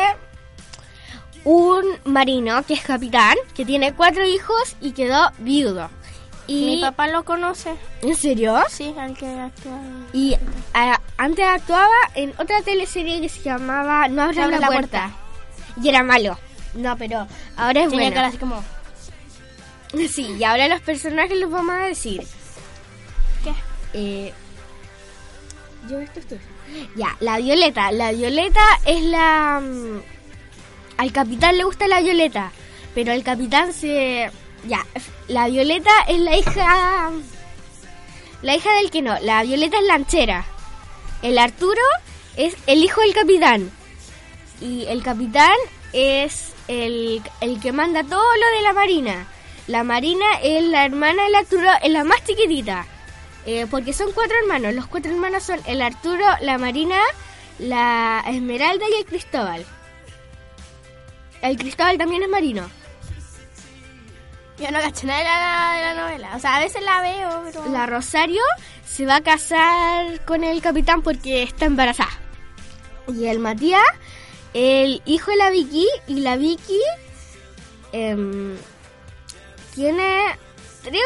un 1.45 1.83
marino 2.03 2.63
que 2.65 2.73
es 2.73 2.81
capitán, 2.81 3.35
que 3.55 3.63
tiene 3.65 3.93
cuatro 3.93 4.25
hijos 4.25 4.75
y 4.81 4.91
quedó 4.91 5.31
viudo. 5.39 5.89
Y 6.49 6.75
Mi 6.75 6.81
papá 6.81 7.07
lo 7.07 7.23
conoce. 7.25 7.75
¿En 8.01 8.15
serio? 8.15 8.57
Sí, 8.69 8.93
al 8.97 9.17
que 9.17 9.27
actúa. 9.27 9.79
Y 10.13 10.35
a- 10.73 11.01
antes 11.17 11.45
actuaba 11.45 11.93
en 12.15 12.33
otra 12.37 12.61
teleserie 12.61 13.19
que 13.19 13.27
se 13.29 13.41
llamaba 13.41 14.07
No 14.07 14.23
abras 14.23 14.49
la 14.59 14.67
puerta. 14.67 15.11
Y 15.81 15.89
era 15.89 16.03
malo. 16.03 16.37
No, 16.73 16.97
pero 16.97 17.27
ahora 17.57 17.81
es 17.81 17.89
Tenía 17.89 18.05
bueno. 18.05 18.15
cara 18.15 18.27
así 18.27 18.37
como... 18.37 18.63
Sí, 20.13 20.35
y 20.37 20.43
ahora 20.43 20.67
los 20.67 20.81
personajes 20.81 21.37
los 21.39 21.49
vamos 21.51 21.73
a 21.75 21.85
decir. 21.85 22.21
¿Qué? 23.43 23.53
Eh, 23.93 24.33
yo 25.89 25.99
esto 25.99 26.19
estoy. 26.19 26.39
Ya, 26.95 27.15
la 27.21 27.37
Violeta. 27.37 27.91
La 27.91 28.11
Violeta 28.11 28.61
es 28.85 29.01
la. 29.03 29.61
mm, 29.63 30.01
Al 30.97 31.11
capitán 31.11 31.57
le 31.57 31.63
gusta 31.63 31.87
la 31.87 32.01
Violeta. 32.01 32.51
Pero 32.93 33.11
el 33.13 33.23
capitán 33.23 33.71
se. 33.73 34.29
Ya, 34.67 34.85
la 35.27 35.47
Violeta 35.47 35.91
es 36.07 36.19
la 36.19 36.35
hija. 36.35 37.11
La 38.41 38.55
hija 38.55 38.73
del 38.75 38.91
que 38.91 39.01
no. 39.01 39.17
La 39.21 39.43
Violeta 39.43 39.77
es 39.79 39.85
lanchera. 39.85 40.45
El 41.21 41.37
Arturo 41.37 41.81
es 42.35 42.55
el 42.67 42.83
hijo 42.83 43.01
del 43.01 43.13
capitán. 43.13 43.71
Y 44.59 44.85
el 44.87 45.01
capitán 45.03 45.55
es 45.93 46.51
el, 46.67 47.21
el 47.41 47.59
que 47.61 47.71
manda 47.71 48.03
todo 48.03 48.19
lo 48.35 48.57
de 48.57 48.61
la 48.63 48.73
marina. 48.73 49.27
La 49.67 49.83
marina 49.83 50.25
es 50.41 50.63
la 50.63 50.85
hermana 50.85 51.23
del 51.23 51.35
Arturo, 51.35 51.69
es 51.83 51.91
la 51.91 52.03
más 52.03 52.23
chiquitita. 52.23 52.85
Eh, 53.45 53.65
porque 53.69 53.93
son 53.93 54.11
cuatro 54.13 54.35
hermanos. 54.41 54.73
Los 54.73 54.87
cuatro 54.87 55.11
hermanos 55.11 55.43
son 55.43 55.59
el 55.65 55.81
Arturo, 55.81 56.25
la 56.41 56.57
Marina, 56.57 56.99
la 57.59 58.23
Esmeralda 58.27 58.85
y 58.89 58.99
el 58.99 59.05
Cristóbal. 59.05 59.65
El 61.41 61.57
Cristóbal 61.57 61.97
también 61.97 62.23
es 62.23 62.29
marino. 62.29 62.69
Yo 64.59 64.71
no 64.71 64.79
cacho 64.79 65.05
nada 65.05 65.19
de 65.19 65.23
la, 65.23 65.75
de 65.75 65.95
la 65.95 66.01
novela. 66.01 66.35
O 66.35 66.39
sea, 66.39 66.55
a 66.55 66.59
veces 66.59 66.81
la 66.83 67.01
veo, 67.01 67.43
pero... 67.45 67.69
La 67.69 67.85
Rosario 67.85 68.41
se 68.85 69.05
va 69.05 69.17
a 69.17 69.21
casar 69.21 70.25
con 70.25 70.43
el 70.43 70.61
capitán 70.61 71.01
porque 71.01 71.43
está 71.43 71.65
embarazada. 71.65 72.19
Y 73.07 73.27
el 73.27 73.39
Matías, 73.39 73.81
el 74.53 75.01
hijo 75.05 75.31
de 75.31 75.37
la 75.37 75.51
Vicky, 75.51 75.87
y 76.07 76.15
la 76.21 76.35
Vicky 76.35 76.81
em, 77.91 78.57
tiene 79.77 80.25
tres, 80.81 81.03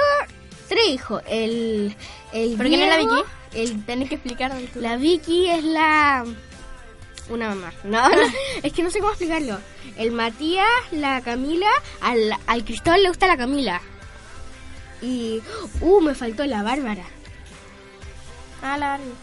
tres 0.70 0.88
hijos. 0.88 1.22
El, 1.28 1.94
el 2.32 2.56
¿Pero 2.58 2.70
quién 2.70 2.82
es 2.82 2.90
la 2.90 2.98
Vicky? 2.98 3.30
El, 3.54 3.86
Tenés 3.86 4.08
que 4.08 4.16
explicar 4.16 4.54
la 4.76 4.96
Vicky 4.96 5.50
es 5.50 5.64
la... 5.66 6.26
Una 7.30 7.50
mamá. 7.50 7.74
No, 7.84 8.10
no, 8.10 8.16
es 8.64 8.74
que 8.74 8.82
no 8.82 8.90
sé 8.90 9.00
cómo 9.00 9.12
explicarlo. 9.12 9.58
El 9.98 10.12
Matías, 10.12 10.68
la 10.92 11.22
Camila, 11.22 11.70
al, 12.00 12.34
al 12.48 12.64
Cristóbal 12.64 13.04
le 13.04 13.10
gusta 13.10 13.28
la 13.28 13.38
Camila. 13.38 13.82
Y... 15.02 15.42
Uh, 15.82 16.00
me 16.00 16.16
faltó 16.16 16.46
la 16.46 16.64
Bárbara. 16.64 17.04
Ah, 18.62 18.78
la 18.78 18.88
Barbie. 18.90 19.14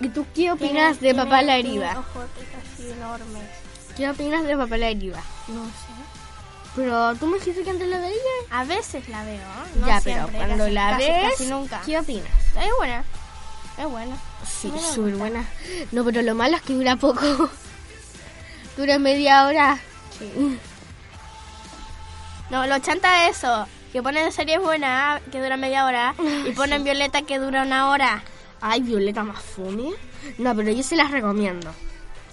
¿Y 0.00 0.08
tú 0.08 0.26
qué 0.34 0.50
opinas 0.50 1.00
de 1.00 1.14
Papá 1.14 1.42
la 1.42 1.56
Deriva? 1.56 1.98
ojotes 1.98 2.48
así 2.62 2.90
enormes. 2.90 3.42
¿Qué 3.96 4.08
opinas 4.08 4.44
de 4.44 4.56
Papá 4.56 4.78
la 4.78 4.86
Deriva? 4.86 5.22
No 5.48 5.64
sé. 5.66 6.23
Pero 6.76 7.14
tú 7.16 7.26
me 7.28 7.38
dijiste 7.38 7.62
que 7.62 7.70
antes 7.70 7.86
la 7.88 7.98
veías. 7.98 8.18
A 8.50 8.64
veces 8.64 9.08
la 9.08 9.24
veo. 9.24 9.40
No 9.76 9.86
ya, 9.86 10.00
siempre, 10.00 10.26
pero 10.32 10.46
cuando 10.46 10.64
casi- 10.64 10.74
la 10.74 10.90
casi- 10.90 11.04
ves, 11.04 11.30
Casi 11.32 11.46
nunca. 11.46 11.82
¿qué 11.86 11.98
opinas? 11.98 12.26
Es 12.60 12.70
buena. 12.76 13.04
Es 13.78 13.84
buena. 13.86 14.16
Sí, 14.46 14.68
me 14.72 14.80
súper 14.80 15.02
gusta. 15.12 15.16
buena. 15.18 15.44
No, 15.92 16.04
pero 16.04 16.22
lo 16.22 16.34
malo 16.34 16.56
es 16.56 16.62
que 16.62 16.72
dura 16.74 16.96
poco. 16.96 17.20
dura 18.76 18.98
media 18.98 19.46
hora. 19.46 19.78
No, 22.50 22.66
lo 22.66 22.78
chanta 22.80 23.28
es 23.28 23.38
eso. 23.38 23.66
Que 23.92 24.02
ponen 24.02 24.32
series 24.32 24.60
buenas 24.60 25.22
que 25.30 25.40
duran 25.40 25.60
media 25.60 25.86
hora 25.86 26.14
y 26.46 26.50
ponen 26.56 26.82
Violeta 26.84 27.22
que 27.22 27.38
dura 27.38 27.62
una 27.62 27.90
hora. 27.90 28.22
Ay, 28.60 28.80
Violeta 28.82 29.22
más 29.22 29.40
fome. 29.42 29.90
No, 30.38 30.54
pero 30.56 30.70
yo 30.72 30.82
se 30.82 30.96
las 30.96 31.10
recomiendo. 31.10 31.72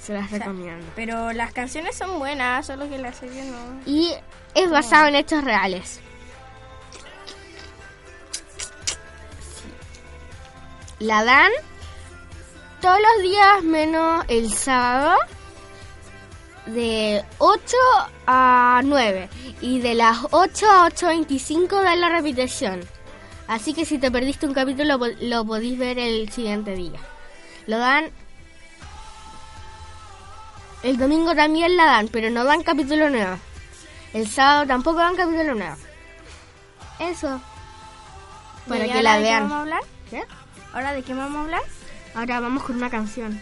Se 0.02 0.14
las 0.14 0.32
recomiendo. 0.32 0.86
Pero 0.96 1.32
las 1.32 1.54
canciones 1.54 1.96
son 1.96 2.18
buenas, 2.18 2.66
solo 2.66 2.90
que 2.90 2.98
la 2.98 3.14
serie 3.14 3.44
no. 3.46 3.58
Y 3.86 4.12
es 4.56 4.70
basado 4.70 5.08
en 5.08 5.16
hechos 5.16 5.44
reales. 5.44 6.00
La 11.00 11.24
dan 11.24 11.52
todos 12.80 12.98
los 13.00 13.24
días 13.24 13.64
menos 13.64 14.24
el 14.28 14.52
sábado 14.52 15.18
de 16.68 17.24
8 17.40 17.62
a 18.28 18.82
9 18.84 19.30
y 19.62 19.80
de 19.80 19.96
las 19.96 20.18
8 20.32 20.66
a 20.70 20.90
8.25 20.90 21.82
dan 21.84 22.02
la 22.02 22.10
repetición. 22.10 22.82
Así 23.48 23.74
que 23.74 23.86
si 23.86 23.98
te 23.98 24.12
perdiste 24.12 24.46
un 24.48 24.54
capítulo 24.54 24.98
po- 25.00 25.08
lo 25.20 25.44
podéis 25.46 25.78
ver 25.78 25.98
el 26.00 26.30
siguiente 26.32 26.76
día. 26.76 27.00
Lo 27.68 27.78
dan... 27.80 28.12
El 30.84 30.98
domingo 30.98 31.36
también 31.36 31.78
la 31.78 31.86
dan, 31.86 32.08
pero 32.08 32.30
no 32.30 32.44
dan 32.44 32.64
capítulo 32.64 33.10
nuevo. 33.10 33.38
El 34.14 34.28
sábado 34.28 34.66
tampoco 34.68 34.98
dan 34.98 35.16
capítulo 35.16 35.54
nuevo. 35.56 35.76
Eso. 37.00 37.42
Para 38.68 38.86
¿Y 38.88 38.92
que 38.92 39.04
la 39.04 39.16
de 39.16 39.20
qué 39.20 39.24
vean. 39.30 39.44
vamos 39.44 39.58
a 39.58 39.62
hablar? 39.62 39.82
¿Qué? 40.10 40.24
¿Ahora 40.74 40.94
de 40.94 41.04
qué 41.04 41.14
vamos 41.14 41.36
a 41.38 41.42
hablar? 41.42 41.62
Ahora 42.16 42.40
vamos 42.40 42.64
con 42.64 42.76
una 42.78 42.90
canción. 42.90 43.40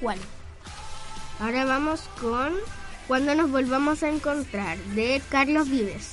¿Cuál? 0.00 0.18
Ahora 1.40 1.64
vamos 1.64 2.02
con 2.20 2.54
Cuando 3.06 3.34
nos 3.34 3.50
volvamos 3.50 4.02
a 4.02 4.08
encontrar 4.08 4.76
de 4.78 5.22
Carlos 5.28 5.68
Vives. 5.70 6.12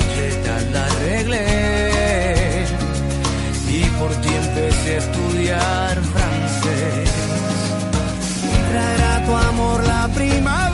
la 0.71 0.85
arreglé 0.85 2.63
y 3.69 3.83
por 3.99 4.11
ti 4.21 4.29
empecé 4.29 4.95
a 4.95 4.97
estudiar 4.97 5.95
francés. 6.13 7.09
Traerá 8.71 9.25
tu 9.25 9.35
amor 9.35 9.83
la 9.85 10.07
primavera. 10.09 10.70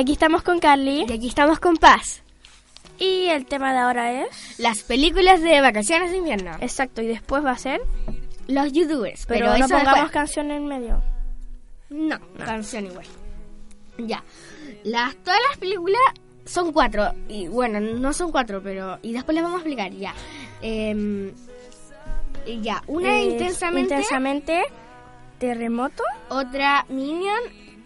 Aquí 0.00 0.12
estamos 0.12 0.42
con 0.42 0.60
Carly. 0.60 1.04
Y 1.06 1.12
aquí 1.12 1.28
estamos 1.28 1.60
con 1.60 1.76
Paz. 1.76 2.22
Y 2.98 3.26
el 3.26 3.44
tema 3.44 3.74
de 3.74 3.80
ahora 3.80 4.22
es. 4.22 4.58
Las 4.58 4.82
películas 4.82 5.42
de 5.42 5.60
vacaciones 5.60 6.10
de 6.10 6.16
invierno. 6.16 6.52
Exacto, 6.62 7.02
y 7.02 7.06
después 7.06 7.44
va 7.44 7.50
a 7.50 7.58
ser. 7.58 7.82
Los 8.48 8.72
youtubers. 8.72 9.26
Pero, 9.26 9.40
Pero, 9.40 9.58
no 9.58 9.64
eso 9.66 9.74
pongamos 9.74 9.92
después. 9.94 10.10
canción 10.10 10.50
en 10.52 10.66
medio. 10.66 11.02
No, 11.90 12.18
canción 12.46 12.86
igual. 12.86 13.04
Ya. 13.98 14.24
Las, 14.84 15.16
todas 15.16 15.38
las 15.50 15.58
películas 15.58 16.00
son 16.46 16.72
cuatro. 16.72 17.12
Y 17.28 17.48
bueno, 17.48 17.78
no 17.78 18.14
son 18.14 18.32
cuatro, 18.32 18.62
pero. 18.62 18.98
Y 19.02 19.12
después 19.12 19.34
les 19.34 19.44
vamos 19.44 19.58
a 19.58 19.60
explicar, 19.60 19.92
ya. 19.92 20.14
Em, 20.62 21.30
ya. 22.62 22.82
Una 22.86 23.18
Es 23.18 23.32
intensamente. 23.32 23.94
Intensamente. 23.96 24.62
Terremoto. 25.38 26.02
Otra 26.30 26.86
Minion. 26.88 27.40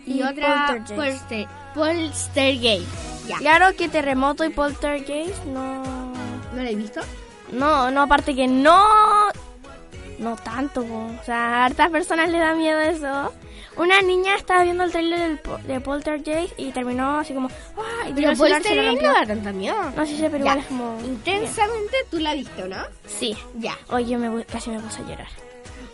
Y, 0.06 0.18
Y 0.18 0.22
otra 0.22 0.76
Poltergeist. 0.86 1.48
Poltergeist. 1.74 2.88
Ya. 3.28 3.36
Claro 3.38 3.74
que 3.76 3.88
Terremoto 3.88 4.44
y 4.44 4.50
Poltergeist 4.50 5.44
no. 5.46 5.82
¿No 6.54 6.62
la 6.62 6.70
he 6.70 6.74
visto? 6.74 7.00
No, 7.52 7.90
no, 7.90 8.02
aparte 8.02 8.34
que 8.34 8.46
no. 8.46 8.86
No 10.18 10.36
tanto, 10.36 10.82
o 10.82 11.24
sea, 11.24 11.62
a 11.62 11.64
hartas 11.64 11.90
personas 11.90 12.30
le 12.30 12.38
da 12.38 12.54
miedo 12.54 12.78
eso. 12.80 13.32
Una 13.76 14.00
niña 14.02 14.36
estaba 14.36 14.62
viendo 14.62 14.84
el 14.84 14.92
trailer 14.92 15.18
del 15.18 15.40
de 15.66 15.80
Poltergeist 15.80 16.52
y 16.56 16.70
terminó 16.70 17.18
así 17.18 17.34
como. 17.34 17.48
¡Ah! 17.76 18.08
Y 18.08 18.12
Pero 18.12 18.30
el 18.30 18.36
celular 18.36 18.62
se 18.62 18.82
rompió. 18.86 19.08
no 19.08 19.14
da 19.18 19.26
tanta 19.26 19.52
miedo. 19.52 19.76
No 19.96 20.06
sé, 20.06 20.14
pero 20.30 20.44
Ya. 20.44 20.52
igual 20.52 20.58
es 20.58 20.66
como. 20.66 21.00
Intensamente 21.04 21.96
tú 22.10 22.18
la 22.20 22.34
viste, 22.34 22.68
¿no? 22.68 22.76
Sí. 23.06 23.36
Ya. 23.56 23.76
Oye, 23.90 24.06
yo 24.12 24.18
me, 24.20 24.44
casi 24.44 24.70
me 24.70 24.78
puse 24.78 25.02
a 25.02 25.06
llorar. 25.08 25.26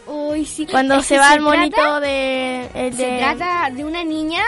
Uy, 0.06 0.44
sí. 0.44 0.66
Cuando 0.66 1.02
se 1.02 1.16
va 1.18 1.32
el 1.34 1.40
trata- 1.42 1.56
monito 1.56 2.00
de. 2.00 2.68
el 2.74 2.94
Se 2.94 3.06
de- 3.06 3.18
trata 3.18 3.70
de 3.70 3.84
una 3.84 4.04
niña 4.04 4.42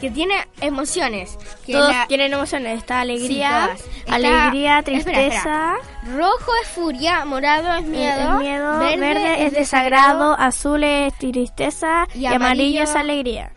que 0.00 0.10
tiene 0.10 0.34
emociones. 0.60 1.38
Que 1.66 1.72
Todos 1.72 1.90
la- 1.92 2.06
tienen 2.06 2.32
emociones. 2.32 2.78
Está 2.78 3.00
alegría, 3.00 3.48
Sí, 3.76 3.82
todas. 3.84 3.98
Está- 3.98 4.14
alegría, 4.14 4.82
tristeza. 4.82 5.22
espera. 5.22 5.76
Rojo 6.16 6.52
es 6.62 6.68
furia, 6.68 7.24
morado 7.24 7.72
es 7.74 7.84
miedo, 7.86 8.32
es 8.34 8.38
miedo, 8.40 8.78
verde, 8.78 9.46
es 9.46 9.52
desagrado, 9.54 10.34
azul 10.38 10.84
es 10.84 11.14
tristeza 11.18 12.06
Y 12.14 12.20
y, 12.20 12.26
amarillo, 12.26 12.36
amarillo- 12.36 12.82
es 12.82 12.94
alegría. 12.96 13.52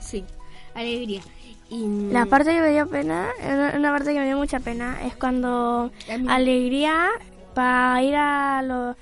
Sí, 0.00 0.24
alegría. 0.74 1.20
Y 1.70 2.10
La 2.12 2.26
parte 2.26 2.52
que 2.52 2.60
me 2.60 2.70
dio 2.70 2.86
pena, 2.86 3.28
una, 3.74 3.90
parte 3.92 4.12
que 4.12 4.18
me 4.20 4.26
dio 4.26 4.36
mucha 4.36 4.60
pena, 4.60 4.98
es 5.06 5.14
cuando 5.16 5.90
A 6.28 6.34
alegría 6.34 7.08
para 7.54 8.02
ir 8.02 8.14
a 8.16 8.60
lo- 8.62 8.94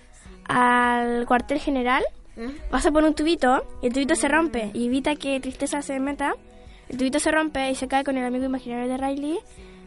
al 0.45 1.27
cuartel 1.27 1.59
general 1.61 2.03
¿Eh? 2.37 2.49
pasa 2.71 2.91
por 2.93 3.03
un 3.05 3.15
tubito 3.15 3.65
y 3.83 3.87
el 3.89 3.93
tubito 3.93 4.15
se 4.15 4.29
rompe 4.29 4.71
y 4.73 4.87
evita 4.87 5.17
que 5.17 5.41
tristeza 5.41 5.83
se 5.83 5.99
meta. 6.01 6.35
El 6.91 6.97
tubito 6.99 7.19
se 7.21 7.31
rompe 7.31 7.71
y 7.71 7.75
se 7.77 7.89
cae 7.89 8.05
con 8.05 8.19
el 8.19 8.25
amigo 8.27 8.45
imaginario 8.45 8.89
de 8.89 8.97
Riley 8.99 9.39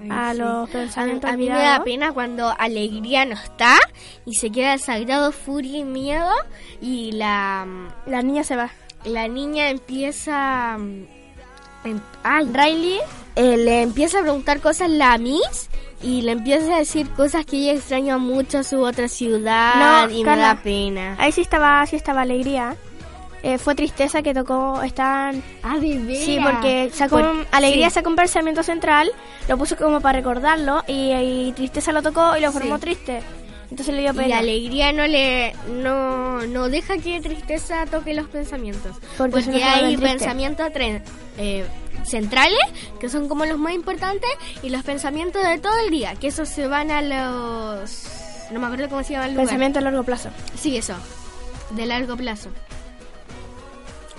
a 0.09 0.31
sí. 0.33 0.39
los 0.39 0.69
A, 0.69 0.71
pensamientos 0.71 1.29
a 1.29 1.37
mí 1.37 1.47
me 1.49 1.55
da 1.59 1.83
pena 1.83 2.11
cuando 2.13 2.53
alegría 2.57 3.25
no 3.25 3.33
está 3.35 3.77
y 4.25 4.35
se 4.35 4.49
queda 4.51 4.71
desagrado, 4.71 5.31
furia 5.31 5.77
y 5.79 5.83
miedo 5.83 6.31
y 6.81 7.11
la, 7.11 7.67
La 8.07 8.21
niña 8.21 8.43
se 8.43 8.55
va. 8.55 8.71
la 9.05 9.27
niña 9.27 9.69
empieza... 9.69 10.77
mm, 10.79 11.05
em- 11.85 12.01
ay, 12.23 12.45
Riley 12.51 12.99
eh, 13.35 13.57
le 13.57 13.81
empieza 13.83 14.19
a 14.19 14.21
preguntar 14.23 14.59
cosas 14.61 14.89
la 14.89 15.17
Miss 15.17 15.69
y 16.01 16.21
le 16.21 16.33
empieza 16.33 16.75
a 16.75 16.79
decir 16.79 17.09
cosas 17.11 17.45
que 17.45 17.57
ella 17.57 17.73
extraña 17.73 18.17
mucho 18.17 18.59
a 18.59 18.63
su 18.63 18.81
otra 18.81 19.07
ciudad 19.07 20.07
No, 20.07 20.11
y 20.13 20.19
me 20.19 20.25
Carla. 20.25 20.47
da 20.55 20.61
pena. 20.61 21.15
Ahí 21.19 21.31
sí 21.31 21.41
estaba, 21.41 21.85
sí 21.85 21.95
estaba 21.95 22.21
alegría. 22.21 22.75
Eh, 23.43 23.58
fue 23.58 23.75
tristeza 23.75 24.21
que 24.21 24.34
tocó, 24.34 24.82
están... 24.84 25.43
Ah, 25.63 25.77
de 25.77 25.97
veras. 25.99 26.23
Sí, 26.23 26.39
porque 26.41 26.89
sacó 26.93 27.17
Por- 27.17 27.25
un- 27.27 27.45
alegría 27.51 27.89
sí. 27.89 27.95
sacó 27.95 28.10
un 28.10 28.15
pensamiento 28.15 28.63
central, 28.63 29.12
lo 29.49 29.58
puso 29.58 29.75
como 29.75 29.99
para 29.99 30.17
recordarlo 30.17 30.82
y, 30.88 31.12
y 31.12 31.51
tristeza 31.53 31.91
lo 31.91 32.01
tocó 32.01 32.38
y 32.38 32.41
lo 32.41 32.53
formó 32.53 32.75
Sí. 32.75 32.82
triste. 32.82 33.21
Entonces 33.69 33.95
le 33.95 34.01
dio 34.01 34.12
Y 34.13 34.15
pena. 34.15 34.38
alegría 34.38 34.93
no 34.93 35.06
le 35.08 35.53
no, 35.67 36.41
no 36.43 36.69
deja 36.69 36.97
que 36.99 37.19
tristeza 37.19 37.86
toque 37.88 38.13
los 38.13 38.27
pensamientos. 38.27 38.95
Porque 39.17 39.62
hay 39.63 39.97
pensamientos 39.97 40.67
eh, 41.38 41.65
centrales, 42.06 42.60
que 42.99 43.10
son 43.10 43.27
como 43.27 43.45
los 43.45 43.58
más 43.58 43.73
importantes, 43.73 44.29
y 44.62 44.69
los 44.69 44.84
pensamientos 44.84 45.43
de 45.43 45.58
todo 45.58 45.77
el 45.79 45.89
día, 45.89 46.15
que 46.15 46.27
esos 46.27 46.47
se 46.47 46.67
van 46.67 46.91
a 46.91 47.01
los... 47.01 48.06
No 48.51 48.60
me 48.60 48.67
acuerdo 48.67 48.88
cómo 48.89 49.03
se 49.03 49.13
llama 49.13 49.25
el 49.25 49.32
lugar. 49.32 49.47
Pensamiento 49.47 49.79
a 49.79 49.82
largo 49.82 50.03
plazo. 50.03 50.29
Sí, 50.58 50.77
eso. 50.77 50.93
De 51.71 51.86
largo 51.88 52.15
plazo. 52.15 52.49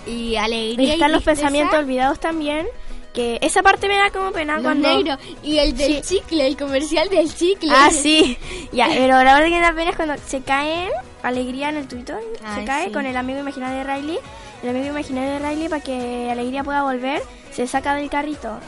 Y 0.06 0.10
Y 0.10 0.36
alegría 0.36 0.88
y 0.88 0.92
están 0.92 1.12
los 1.12 1.22
tristeza, 1.24 1.42
pensamientos 1.48 1.78
olvidados 1.78 2.20
también, 2.20 2.66
que 3.12 3.38
esa 3.42 3.62
parte 3.62 3.86
me 3.88 3.96
da 3.96 4.10
como 4.10 4.32
pena 4.32 4.54
Los 4.54 4.62
cuando... 4.64 4.88
negros. 4.88 5.18
Y 5.42 5.58
el 5.58 5.76
del 5.76 6.02
chicle, 6.02 6.46
el 6.46 6.56
comercial 6.56 7.08
del 7.08 7.32
chicle. 7.32 7.70
Ah, 7.72 7.90
sí. 7.90 8.36
Ya, 8.72 8.88
pero 8.92 9.22
la 9.22 9.34
verdad 9.34 9.44
que 9.44 9.50
me 9.54 9.60
da 9.60 9.72
pena 9.72 9.90
es 9.90 9.96
cuando 9.96 10.14
se 10.26 10.40
caen, 10.42 10.90
Alegría 11.22 11.70
en 11.70 11.76
el 11.78 11.88
Twitter, 11.88 12.18
se 12.54 12.64
cae 12.64 12.86
sí. 12.86 12.92
con 12.92 13.06
el 13.06 13.16
amigo 13.16 13.38
imaginario 13.40 13.78
de 13.78 13.84
Riley. 13.84 14.18
El 14.62 14.70
amigo 14.70 14.86
imaginario 14.88 15.30
de 15.30 15.38
Riley, 15.38 15.68
para 15.68 15.82
que 15.82 16.28
Alegría 16.30 16.64
pueda 16.64 16.82
volver, 16.82 17.22
se 17.52 17.66
saca 17.66 17.94
del 17.94 18.08
carrito 18.10 18.58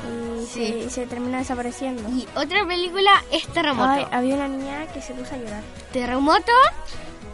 y, 0.41 0.47
Sí. 0.47 0.67
se, 0.67 0.79
y 0.85 0.91
se 0.91 1.07
termina 1.07 1.39
desapareciendo. 1.39 2.03
Y 2.11 2.27
otra 2.37 2.67
película 2.67 3.25
es 3.33 3.47
Terremoto. 3.49 3.89
Ay, 3.91 4.07
había 4.13 4.35
una 4.37 4.49
niña 4.49 4.87
que 4.93 5.01
se 5.03 5.13
puso 5.15 5.35
a 5.35 5.39
llorar. 5.39 5.63
Terremoto, 5.93 6.53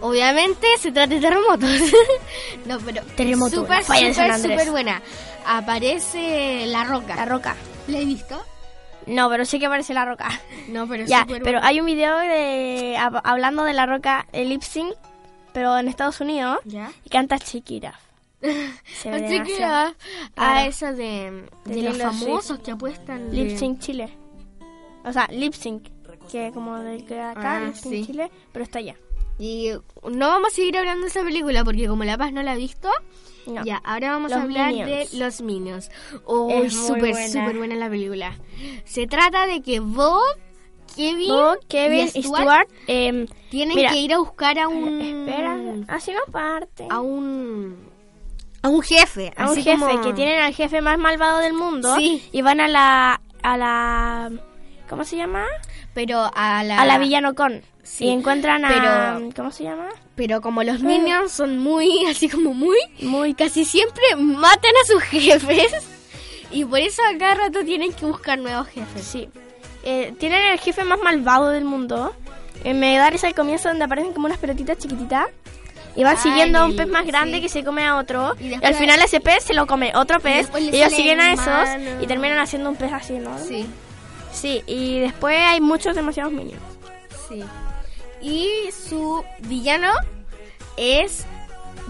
obviamente 0.03 0.67
se 0.79 0.93
trata 0.93 1.15
de 1.15 1.21
terremotos. 1.21 1.71
no, 2.67 2.79
pero 2.81 3.03
Terremoto, 3.17 3.57
súper, 3.57 3.83
súper, 3.85 4.38
súper 4.38 4.71
buena. 4.71 5.01
Aparece 5.47 6.67
La 6.67 6.85
Roca. 6.85 7.17
La 7.17 7.25
roca. 7.25 7.57
¿La 7.88 7.99
he 7.99 8.05
visto? 8.05 8.41
No, 9.07 9.29
pero 9.31 9.45
sí 9.45 9.59
que 9.59 9.67
aparece 9.67 9.95
la 9.95 10.05
roca. 10.05 10.29
No, 10.69 10.87
pero 10.87 11.05
Ya, 11.07 11.23
súper 11.23 11.43
pero 11.43 11.59
buena. 11.59 11.67
hay 11.69 11.81
un 11.81 11.87
video 11.87 12.17
de 12.19 12.95
hab- 12.99 13.21
hablando 13.25 13.65
de 13.65 13.73
la 13.73 13.87
roca, 13.87 14.27
el 14.33 14.49
lip 14.51 14.62
sync, 14.62 14.95
pero 15.53 15.77
en 15.79 15.88
Estados 15.88 16.21
Unidos, 16.21 16.59
¿Ya? 16.65 16.93
y 17.05 17.09
canta 17.09 17.38
Chiquira. 17.38 17.99
Se 19.03 19.11
ve 19.11 19.38
a, 19.38 19.45
Claro. 19.45 19.95
a 20.37 20.67
esa 20.67 20.93
de, 20.93 21.47
De 21.65 21.75
de 21.75 21.83
los 21.83 21.99
famosos 21.99 22.59
que 22.61 22.71
apuestan. 22.73 23.35
Lip 23.35 23.57
sync 23.57 23.81
Chile. 23.81 24.17
O 25.05 25.12
sea, 25.12 25.27
lip 25.31 25.55
sync, 25.55 25.88
que 26.31 26.53
como 26.55 26.79
del 26.79 27.05
que 27.05 27.21
acá, 27.21 27.57
Ah, 27.57 27.61
lip 27.67 27.75
sync 27.75 27.93
sí. 27.95 28.07
Chile, 28.07 28.31
pero 28.53 28.65
está 28.65 28.79
allá. 28.79 28.95
Y 29.38 29.71
no 30.11 30.29
vamos 30.29 30.53
a 30.53 30.55
seguir 30.57 30.77
hablando 30.77 31.03
de 31.03 31.09
esa 31.09 31.23
película 31.23 31.64
porque 31.64 31.88
como 31.88 32.05
La 32.05 32.16
Paz 32.18 32.33
no 32.33 32.42
la 32.42 32.53
ha 32.53 32.57
visto, 32.57 32.88
No. 33.47 33.64
ya, 33.64 33.79
ahora 33.85 34.11
vamos 34.12 34.33
a 34.33 34.42
hablar 34.42 34.68
Minions. 34.73 35.11
de 35.12 35.18
Los 35.18 35.40
Minions. 35.40 35.90
Oh, 36.25 36.49
súper, 36.71 37.14
súper 37.29 37.57
buena 37.57 37.75
la 37.75 37.88
película. 37.88 38.37
Se 38.85 39.07
trata 39.07 39.47
de 39.47 39.62
que 39.62 39.81
Bob, 39.81 40.21
Kevin, 40.95 41.29
Bo, 41.29 41.55
Kevin 41.68 42.09
y 42.14 42.23
Stuart, 42.23 42.42
Stuart, 42.42 42.68
em, 42.87 43.27
tienen 43.51 43.75
mira, 43.77 43.90
que 43.90 43.97
ir 43.99 44.12
a 44.12 44.18
buscar 44.18 44.59
a 44.59 44.68
un... 44.68 45.01
espera, 45.01 45.59
así 45.88 46.12
no 46.12 46.31
parte. 46.31 46.87
A 46.90 47.01
un... 47.01 47.90
A 48.62 48.68
un 48.68 48.83
jefe. 48.83 49.33
A 49.37 49.51
un 49.51 49.57
jefe, 49.57 49.77
como- 49.79 50.01
que 50.03 50.12
tienen 50.12 50.38
al 50.40 50.55
jefe 50.55 50.81
más 50.83 50.99
malvado 50.99 51.38
del 51.38 51.55
mundo 51.55 51.97
Sí. 51.97 52.23
y 52.31 52.42
van 52.42 52.61
a 52.61 52.68
la 52.68 53.21
a 53.42 53.57
la 53.57 54.31
¿cómo 54.88 55.03
se 55.05 55.16
llama? 55.16 55.47
Pero 55.95 56.31
a 56.35 56.62
la... 56.62 56.81
A 56.81 56.87
la 56.87 56.99
Villano 56.99 57.35
Con. 57.35 57.62
Sí, 57.95 58.07
y 58.07 58.09
encuentran 58.09 58.65
a 58.65 58.69
pero- 58.69 59.31
¿cómo 59.37 59.51
se 59.51 59.65
llama? 59.65 59.89
Pero 60.15 60.41
como 60.41 60.63
los 60.63 60.81
Minions 60.81 61.31
son 61.31 61.59
muy, 61.59 62.07
así 62.11 62.27
como 62.29 62.55
muy... 62.55 62.79
Muy 63.03 63.35
Casi 63.35 63.67
siempre 63.67 64.03
matan 64.17 64.71
a 64.83 64.87
sus 64.87 65.03
jefes. 65.11 65.73
Y 66.51 66.65
por 66.65 66.79
eso 66.79 67.03
a 67.05 67.19
cada 67.19 67.35
rato 67.35 67.63
tienen 67.65 67.93
que 67.93 68.07
buscar 68.07 68.39
nuevos 68.39 68.69
jefes. 68.69 69.05
Sí. 69.05 69.29
Eh, 69.85 70.15
tienen 70.19 70.43
el 70.53 70.59
jefe 70.59 70.85
más 70.85 71.01
malvado 71.03 71.51
del 71.51 71.65
mundo. 71.65 72.15
Eh, 72.65 72.73
me 72.73 72.97
da 72.97 73.11
risa 73.11 73.29
el 73.29 73.35
comienzo 73.35 73.69
donde 73.69 73.85
aparecen 73.85 74.13
como 74.15 74.25
unas 74.27 74.39
pelotitas 74.39 74.79
chiquititas. 74.79 75.27
Y 75.95 76.05
van 76.05 76.17
Ay, 76.17 76.23
siguiendo 76.23 76.61
a 76.61 76.65
un 76.65 76.75
pez 76.75 76.89
más 76.89 77.05
grande 77.05 77.37
sí. 77.37 77.43
que 77.43 77.49
se 77.51 77.63
come 77.63 77.85
a 77.87 77.97
otro. 77.97 78.35
Y 78.41 78.55
al 78.65 78.75
final 78.75 79.03
ese 79.03 79.21
pez 79.21 79.45
se 79.45 79.53
lo 79.53 79.67
come 79.67 79.93
otro 79.95 80.19
pez. 80.21 80.49
Y, 80.59 80.69
ellos 80.75 80.93
siguen 80.95 81.21
a 81.21 81.33
esos 81.35 81.69
y 82.03 82.07
terminan 82.07 82.39
haciendo 82.39 82.71
un 82.71 82.77
pez 82.77 82.91
así, 82.93 83.15
¿no? 83.19 83.39
Sí, 83.39 83.67
Sí, 84.33 84.63
y 84.67 85.01
después 85.01 85.37
hay 85.39 85.61
muchos 85.61 85.95
demasiados 85.95 86.33
minions. 86.33 86.63
sí. 87.29 87.43
Y 88.23 88.49
su 88.73 89.25
villano 89.41 89.93
es 90.77 91.25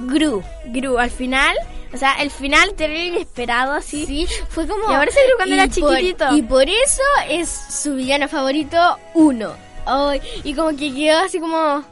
Gru. 0.06 0.42
Gru, 0.66 0.98
al 0.98 1.10
final, 1.10 1.54
o 1.92 1.96
sea, 1.96 2.14
el 2.22 2.30
final 2.30 2.74
terrible 2.74 3.04
inesperado 3.16 3.72
así. 3.74 4.06
Sí, 4.06 4.26
fue 4.48 4.66
como... 4.66 4.90
Y 4.90 4.94
aparece 4.94 5.20
Gru 5.28 5.36
cuando 5.36 5.54
era 5.54 5.64
por- 5.66 5.74
chiquitito. 5.74 6.36
y 6.36 6.42
por 6.42 6.68
eso 6.68 7.02
es 7.28 7.48
su 7.48 7.94
villano 7.94 8.28
favorito, 8.28 8.98
uno. 9.14 9.52
Ay, 9.84 10.20
y 10.44 10.54
como 10.54 10.70
que 10.70 10.92
quedó 10.94 11.18
así 11.20 11.38
como... 11.40 11.84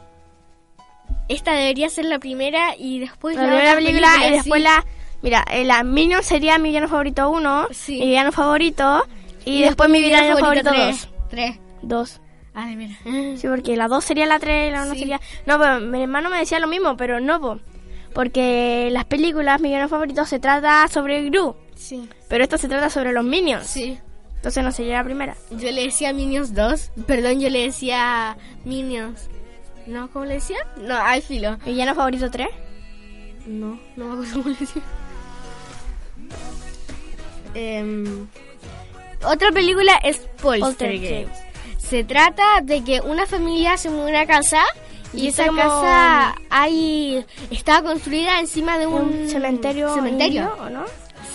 Esta 1.27 1.53
debería 1.53 1.89
ser 1.89 2.05
la 2.05 2.19
primera 2.19 2.75
y 2.77 2.99
después 2.99 3.35
la 3.37 3.43
la, 3.43 3.47
primera 3.49 3.75
película 3.75 4.07
y 4.17 4.23
sí. 4.27 4.31
después 4.33 4.61
la... 4.61 4.85
Mira, 5.21 5.45
eh, 5.51 5.63
la 5.63 5.83
Minion 5.83 6.23
sería 6.23 6.57
mi 6.57 6.69
villano 6.69 6.87
favorito 6.89 7.29
1, 7.29 7.67
Sí. 7.71 7.99
mi 7.99 8.07
villano 8.07 8.31
favorito, 8.31 9.05
y, 9.45 9.61
después 9.61 9.87
mi 9.89 10.01
villano 10.01 10.35
favorito 10.37 10.71
2. 10.71 10.73
tres. 10.73 11.07
Tres. 11.29 11.59
2. 11.83 12.21
Ah, 12.53 12.65
de. 13.05 13.37
Sí, 13.37 13.47
porque 13.47 13.75
la 13.77 13.87
2 13.87 14.03
sería 14.03 14.25
la 14.25 14.39
3 14.39 14.69
y 14.69 14.71
la 14.71 14.83
1 14.83 14.93
Sí. 14.93 14.99
sería... 14.99 15.19
No, 15.45 15.57
pero 15.59 15.79
mi 15.79 16.01
hermano 16.03 16.29
me 16.29 16.37
decía 16.39 16.59
lo 16.59 16.67
mismo, 16.67 16.97
pero 16.97 17.19
no, 17.19 17.39
po. 17.39 17.59
porque 18.13 18.89
las 18.91 19.05
películas, 19.05 19.61
mi 19.61 19.69
villano 19.69 19.87
favorito, 19.87 20.25
se 20.25 20.39
trata 20.39 20.87
sobre 20.89 21.29
Gru, 21.29 21.55
Sí. 21.75 22.09
pero 22.27 22.43
esto 22.43 22.57
se 22.57 22.67
trata 22.67 22.89
sobre 22.89 23.13
los 23.13 23.23
Minions. 23.23 23.67
Sí. 23.67 23.97
Entonces 24.35 24.63
no 24.63 24.71
sería 24.71 24.97
la 24.97 25.03
primera. 25.03 25.35
Yo 25.51 25.71
le 25.71 25.83
decía 25.83 26.11
Minions 26.13 26.53
2. 26.55 26.91
Perdón, 27.05 27.39
yo 27.39 27.49
le 27.49 27.61
decía 27.63 28.35
Minions. 28.65 29.29
¿No? 29.85 30.09
¿Cómo 30.11 30.25
le 30.25 30.35
decía? 30.35 30.57
No, 30.77 30.95
al 30.95 31.21
filo. 31.21 31.57
Mi 31.65 31.71
villano 31.73 31.93
favorito 31.95 32.29
3. 32.31 32.47
No, 33.45 33.79
no 33.95 34.05
me 34.05 34.13
acuerdo 34.13 34.33
cómo 34.33 34.49
le 34.49 34.55
decía. 34.59 34.81
Em, 37.53 38.27
otra 39.25 39.51
película 39.51 39.93
es 40.03 40.17
Poltergeist. 40.41 40.79
Poltergeist. 40.79 41.50
Se 41.91 42.05
trata 42.05 42.61
de 42.63 42.85
que 42.85 43.01
una 43.01 43.25
familia 43.27 43.75
se 43.75 43.89
muda 43.89 44.05
a 44.05 44.09
una 44.09 44.25
casa 44.25 44.63
y, 45.13 45.25
Y 45.25 45.27
esa 45.27 45.47
como- 45.47 45.61
casa 45.61 46.35
hay 46.49 47.25
estaba 47.49 47.83
construida 47.85 48.39
encima 48.39 48.77
de 48.77 48.87
un, 48.87 49.01
Un 49.23 49.27
cementerio, 49.29 49.93
cementerio. 49.93 50.43
indio, 50.43 50.55
¿o 50.63 50.69
no? 50.69 50.85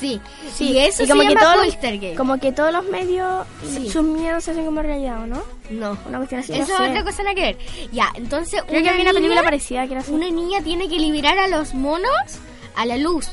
Sí, 0.00 0.18
Sí, 0.54 0.70
y 0.72 0.78
eso 0.78 1.02
y 1.04 1.08
como 1.08 1.20
se 1.20 1.28
que 1.28 1.34
llama 1.34 1.46
todos- 1.54 1.66
Poltergeist. 1.74 2.16
Como 2.16 2.38
que 2.40 2.52
todos 2.52 2.72
los 2.72 2.86
medios, 2.86 3.46
Sí. 3.70 3.90
sus 3.90 4.02
miedos 4.02 4.44
se 4.44 4.52
hacen 4.52 4.64
como 4.64 4.80
realidad, 4.80 5.24
¿o 5.24 5.26
no? 5.26 5.42
No, 5.68 5.98
Una 6.08 6.16
cuestión 6.18 6.40
así. 6.40 6.54
eso 6.54 6.72
no 6.78 6.84
es 6.86 6.90
otra 6.90 7.04
cosa 7.04 7.22
nada 7.22 7.34
que 7.34 7.40
ver. 7.42 7.58
Ya, 7.92 8.10
entonces 8.14 8.62
Creo 8.66 8.82
que 8.82 8.88
había 8.88 9.02
una 9.02 9.12
película 9.12 9.42
parecida 9.42 9.84
que 9.86 9.92
era 9.92 10.00
así. 10.00 10.10
Una 10.10 10.30
niña 10.30 10.62
tiene 10.62 10.88
que 10.88 10.98
liberar 10.98 11.38
a 11.38 11.48
los 11.48 11.74
monos 11.74 12.10
a 12.76 12.86
la 12.86 12.96
luz. 12.96 13.28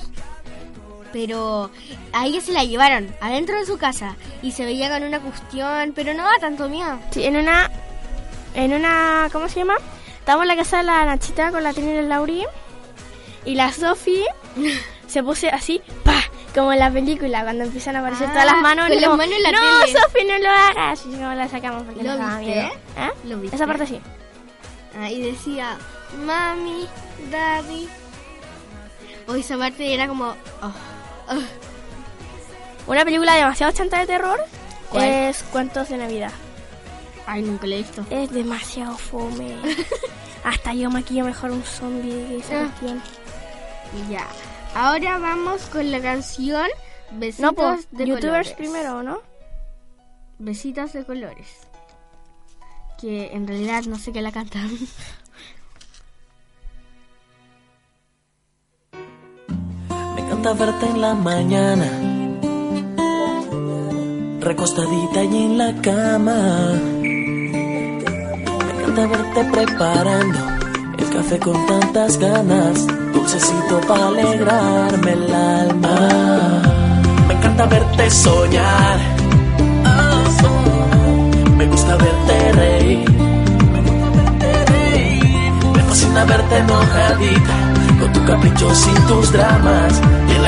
Pero 1.14 1.70
a 2.12 2.26
ella 2.26 2.42
se 2.42 2.52
la 2.52 2.64
llevaron 2.64 3.16
adentro 3.22 3.58
de 3.58 3.66
su 3.66 3.78
casa 3.78 4.16
y 4.42 4.52
se 4.52 4.66
veía 4.66 4.90
con 4.90 5.04
una 5.04 5.20
cuestión, 5.22 5.94
pero 5.96 6.14
no 6.16 6.24
da 6.24 6.40
tanto 6.42 6.68
miedo. 6.68 7.00
Sí, 7.12 7.24
en 7.24 7.38
una. 7.38 7.70
En 8.56 8.74
una. 8.74 9.30
¿Cómo 9.32 9.48
se 9.48 9.60
llama? 9.60 9.76
Estábamos 10.20 10.44
en 10.44 10.48
la 10.48 10.56
casa 10.56 10.78
de 10.78 10.84
la 10.84 11.06
Nachita 11.06 11.52
con 11.52 11.64
la 11.64 11.72
Trini 11.74 12.00
y 12.00 12.02
Lauri. 12.02 12.44
Y 13.46 13.56
la 13.56 13.72
Sofi 13.72 14.24
se 15.08 15.22
puso 15.24 15.48
así, 15.52 15.82
¡pa! 16.04 16.16
Como 16.56 16.72
en 16.74 16.80
la 16.80 16.90
película, 16.92 17.44
cuando 17.44 17.64
empiezan 17.66 17.96
a 17.96 18.00
aparecer 18.00 18.28
Ah, 18.30 18.34
todas 18.34 18.46
las 18.46 18.62
manos. 18.62 18.88
con 18.88 18.98
y 18.98 19.00
las 19.02 19.10
como, 19.10 19.18
manos 19.18 19.36
en 19.36 19.44
la 19.44 19.52
no, 19.52 19.80
tele". 19.86 20.00
Sofi, 20.00 20.26
no 20.26 20.38
lo 20.40 20.50
hagas. 20.50 21.06
Y 21.06 21.10
no 21.10 21.34
la 21.36 21.48
sacamos 21.50 21.84
porque 21.84 22.04
¿Lo 22.04 22.16
nos 22.16 22.38
viste? 22.40 22.54
miedo. 22.56 22.68
¿Eh? 22.98 23.12
¿Lo 23.26 23.38
viste? 23.38 23.56
Esa 23.56 23.68
parte 23.68 23.86
sí. 23.88 24.00
Ah, 25.00 25.10
y 25.12 25.22
decía, 25.22 25.78
mami, 26.26 26.88
daddy. 27.32 27.88
O 29.28 29.36
esa 29.36 29.58
parte 29.58 29.94
era 29.94 30.08
como, 30.08 30.26
oh, 30.26 30.36
oh. 30.64 30.72
Una 32.88 33.06
película 33.06 33.36
demasiado 33.36 33.72
chanta 33.72 34.00
de 34.00 34.08
terror 34.08 34.40
¿Cuál? 34.90 35.04
es 35.06 35.44
Cuentos 35.44 35.90
de 35.90 35.98
Navidad. 35.98 36.32
Ay, 37.26 37.42
nunca 37.42 37.66
la 37.68 37.76
he 37.76 37.78
visto. 37.80 38.06
Es 38.10 38.30
demasiado 38.32 38.98
fome. 38.98 39.56
Hasta 40.44 40.74
yo 40.74 40.90
maquillo 40.90 41.24
mejor 41.24 41.52
un 41.52 41.64
zombie 41.64 42.28
que 42.28 42.38
esa 42.38 42.64
Ah. 42.66 43.04
Ya. 44.10 44.28
Ahora 44.76 45.20
vamos 45.20 45.62
con 45.68 45.92
la 45.92 46.02
canción 46.02 46.68
Besitos 47.12 47.40
No, 47.40 47.54
pues, 47.54 47.88
de 47.92 48.08
youtubers 48.08 48.50
colores. 48.50 48.54
primero, 48.54 49.04
¿no? 49.04 49.22
Besitos 50.40 50.94
de 50.94 51.06
colores. 51.06 51.48
Que 53.00 53.32
en 53.34 53.48
realidad 53.48 53.84
no 53.84 53.98
sé 54.00 54.12
qué 54.12 54.22
la 54.22 54.32
cantan. 54.32 54.70
encanta 60.44 60.66
verte 60.66 60.86
en 60.88 61.00
la 61.00 61.14
mañana, 61.14 61.86
recostadita 64.42 65.24
y 65.24 65.38
en 65.38 65.58
la 65.58 65.74
cama. 65.82 66.36
Me 67.02 68.74
encanta 68.74 69.08
verte 69.08 69.46
preparando 69.54 70.40
el 70.98 71.10
café 71.12 71.40
con 71.40 71.66
tantas 71.66 72.18
ganas, 72.18 72.86
dulcecito 73.14 73.80
para 73.88 74.08
alegrarme 74.08 75.14
el 75.14 75.34
alma. 75.34 76.62
Me 77.30 77.34
encanta 77.36 77.66
verte 77.68 78.12
soñar, 78.12 78.98
me 81.56 81.66
gusta 81.68 81.96
verte 81.96 82.52
reír. 82.52 83.10
Me. 83.72 83.82
Me 85.72 85.84
fascina 85.84 86.26
verte 86.26 86.58
enojadita, 86.58 87.54
con 88.02 88.12
tu 88.12 88.26
capricho 88.26 88.76
sin 88.76 88.96
tus 89.08 89.32
dramas, 89.32 90.02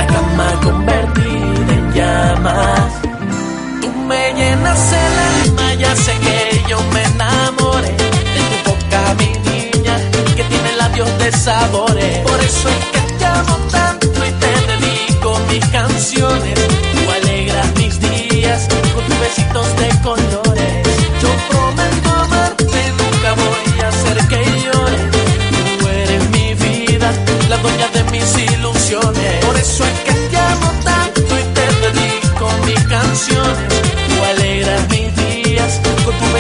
cama 0.08 0.48
convertida 0.64 1.74
en 1.74 1.94
llamas. 1.94 2.92
Tú 3.82 3.92
me 4.08 4.34
llenas 4.34 4.94
el 4.94 5.52
alma, 5.52 5.74
ya 5.76 5.96
sé 5.96 6.14
que 6.26 6.64
yo 6.70 6.78
me 6.94 7.04
enamoré 7.04 7.90
de 8.36 8.42
tu 8.50 8.70
boca, 8.70 9.02
mi 9.20 9.32
niña, 9.50 9.96
que 10.36 10.44
tiene 10.44 10.76
labios 10.78 11.18
de 11.20 11.32
sabores. 11.32 12.18
Por 12.20 12.40
eso 12.40 12.70
es 12.70 12.86
que 12.94 13.02
te 13.20 13.26
amo 13.26 13.58
tanto 13.72 14.08
y 14.08 14.32
te 14.44 14.52
dedico 14.72 15.40
mis 15.52 15.66
canciones. 15.68 16.56
Tú 16.94 17.12
alegras 17.12 17.68
mis 17.78 18.00
días 18.00 18.68
con 18.70 19.04
tus 19.06 19.20
besitos 19.20 19.68
de 19.78 19.90
colores. 20.02 20.88
Yo 21.22 21.30
prometo 21.50 22.10
amarte, 22.24 22.82
nunca 23.00 23.34
voy 23.44 23.82
a 23.82 23.88
hacer 23.88 24.18
que 24.28 24.42
llores. 24.64 25.02
Tú 25.80 25.88
eres 25.88 26.30
mi 26.30 26.54
vida, 26.54 27.12
la 27.50 27.58
dueña 27.58 27.88
de 27.90 28.04
mis 28.12 28.38
ilusiones. 28.38 29.45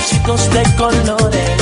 Pedacitos 0.06 0.50
de 0.52 0.64
colores. 0.76 1.55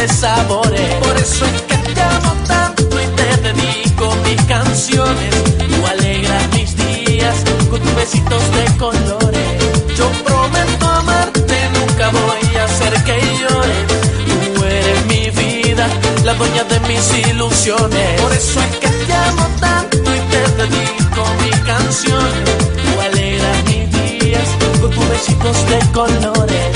Por 0.00 1.16
eso 1.18 1.44
es 1.44 1.62
que 1.62 1.76
te 1.92 2.00
amo 2.00 2.32
tanto 2.46 2.84
y 2.84 3.06
te 3.16 3.36
dedico 3.48 4.16
mis 4.24 4.42
canciones. 4.44 5.34
Tú 5.58 5.86
alegras 5.86 6.42
mis 6.54 6.74
días 6.74 7.36
con 7.68 7.80
tus 7.80 7.94
besitos 7.96 8.42
de 8.54 8.78
colores. 8.78 9.62
Yo 9.98 10.10
prometo 10.24 10.88
amarte, 10.88 11.68
nunca 11.74 12.08
voy 12.08 12.56
a 12.56 12.64
hacer 12.64 12.94
que 13.04 13.20
llores. 13.40 14.54
Tú 14.54 14.64
eres 14.64 15.04
mi 15.04 15.28
vida, 15.28 15.86
la 16.24 16.32
dueña 16.32 16.64
de 16.64 16.80
mis 16.88 17.28
ilusiones. 17.28 18.20
Por 18.22 18.32
eso 18.32 18.58
es 18.58 18.76
que 18.76 18.88
te 18.88 19.12
amo 19.12 19.48
tanto 19.60 19.98
y 19.98 20.20
te 20.30 20.62
dedico 20.62 21.26
mis 21.42 21.56
canciones. 21.56 22.56
Tú 22.72 23.00
alegras 23.02 23.64
mis 23.64 24.18
días 24.20 24.48
con 24.80 24.90
tus 24.92 25.08
besitos 25.10 25.56
de 25.68 25.92
colores. 25.92 26.69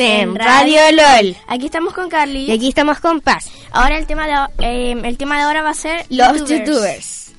En 0.00 0.34
Radio 0.34 0.80
LOL. 0.92 1.36
Aquí 1.46 1.66
estamos 1.66 1.92
con 1.94 2.08
Carly. 2.08 2.46
Y 2.46 2.52
aquí 2.52 2.68
estamos 2.68 3.00
con 3.00 3.20
Paz. 3.20 3.50
Ahora 3.72 3.98
el 3.98 4.06
tema 4.06 4.26
de 4.26 4.64
eh, 4.66 4.92
el 5.04 5.16
tema 5.18 5.36
de 5.36 5.42
ahora 5.42 5.62
va 5.62 5.70
a 5.70 5.74
ser 5.74 6.04
Los 6.08 6.48
youtubers. 6.48 7.32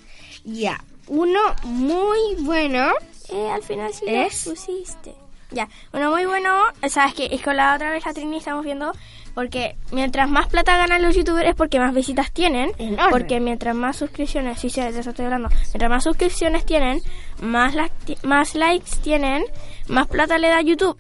Ya. 0.44 0.80
Uno 1.08 1.40
muy 1.64 2.36
bueno. 2.40 2.92
Eh, 3.30 3.50
al 3.52 3.64
final 3.64 3.92
sí 3.94 4.06
¿Es? 4.08 4.46
lo 4.46 4.54
pusiste. 4.54 5.14
Ya, 5.54 5.68
uno 5.92 6.12
muy 6.12 6.26
bueno, 6.26 6.64
sabes 6.88 7.14
que 7.14 7.28
es 7.30 7.42
con 7.42 7.58
la 7.58 7.76
otra 7.76 7.92
vez 7.92 8.06
la 8.06 8.14
Trini 8.14 8.38
estamos 8.38 8.64
viendo 8.64 8.94
porque 9.34 9.76
mientras 9.92 10.30
más 10.30 10.48
plata 10.48 10.78
ganan 10.78 11.02
los 11.02 11.14
youtubers 11.14 11.50
es 11.50 11.56
porque 11.56 11.78
más 11.78 11.94
visitas 11.94 12.32
tienen, 12.32 12.72
Enorme. 12.78 13.12
porque 13.12 13.42
mientras 13.42 13.76
más 13.76 13.98
suscripciones, 13.98 14.60
sí, 14.62 14.70
sí, 14.70 14.80
de 14.80 14.98
eso 14.98 15.10
estoy 15.10 15.26
hablando, 15.26 15.50
mientras 15.50 15.90
más 15.90 16.06
suscripciones 16.06 16.66
tienen, 16.66 17.02
más 17.42 17.76
la- 17.76 17.92
más 18.24 18.56
likes 18.56 18.92
tienen, 19.04 19.44
más 19.90 20.08
plata 20.08 20.38
le 20.38 20.48
da 20.48 20.62
YouTube. 20.62 20.98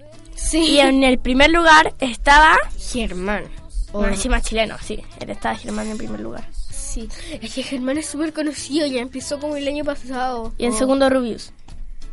Sí. 0.50 0.64
Y 0.72 0.80
en 0.80 1.04
el 1.04 1.20
primer 1.20 1.50
lugar 1.52 1.94
estaba 2.00 2.58
Germán. 2.78 3.46
Bueno, 3.94 4.14
encima 4.14 4.42
chileno, 4.42 4.78
sí. 4.82 5.02
Él 5.20 5.30
estaba 5.30 5.56
Germán 5.56 5.88
en 5.88 5.98
primer 5.98 6.20
lugar. 6.20 6.48
Sí. 6.70 7.08
Es 7.42 7.54
que 7.54 7.64
Germán 7.64 7.98
es 7.98 8.06
súper 8.08 8.34
conocido. 8.34 8.86
Ya 8.88 9.00
empezó 9.02 9.40
como 9.40 9.56
el 9.56 9.68
año 9.68 9.84
pasado. 9.84 10.54
Y 10.58 10.66
en 10.66 10.74
Oh. 10.74 10.78
segundo 10.78 11.10
Rubius. 11.10 11.52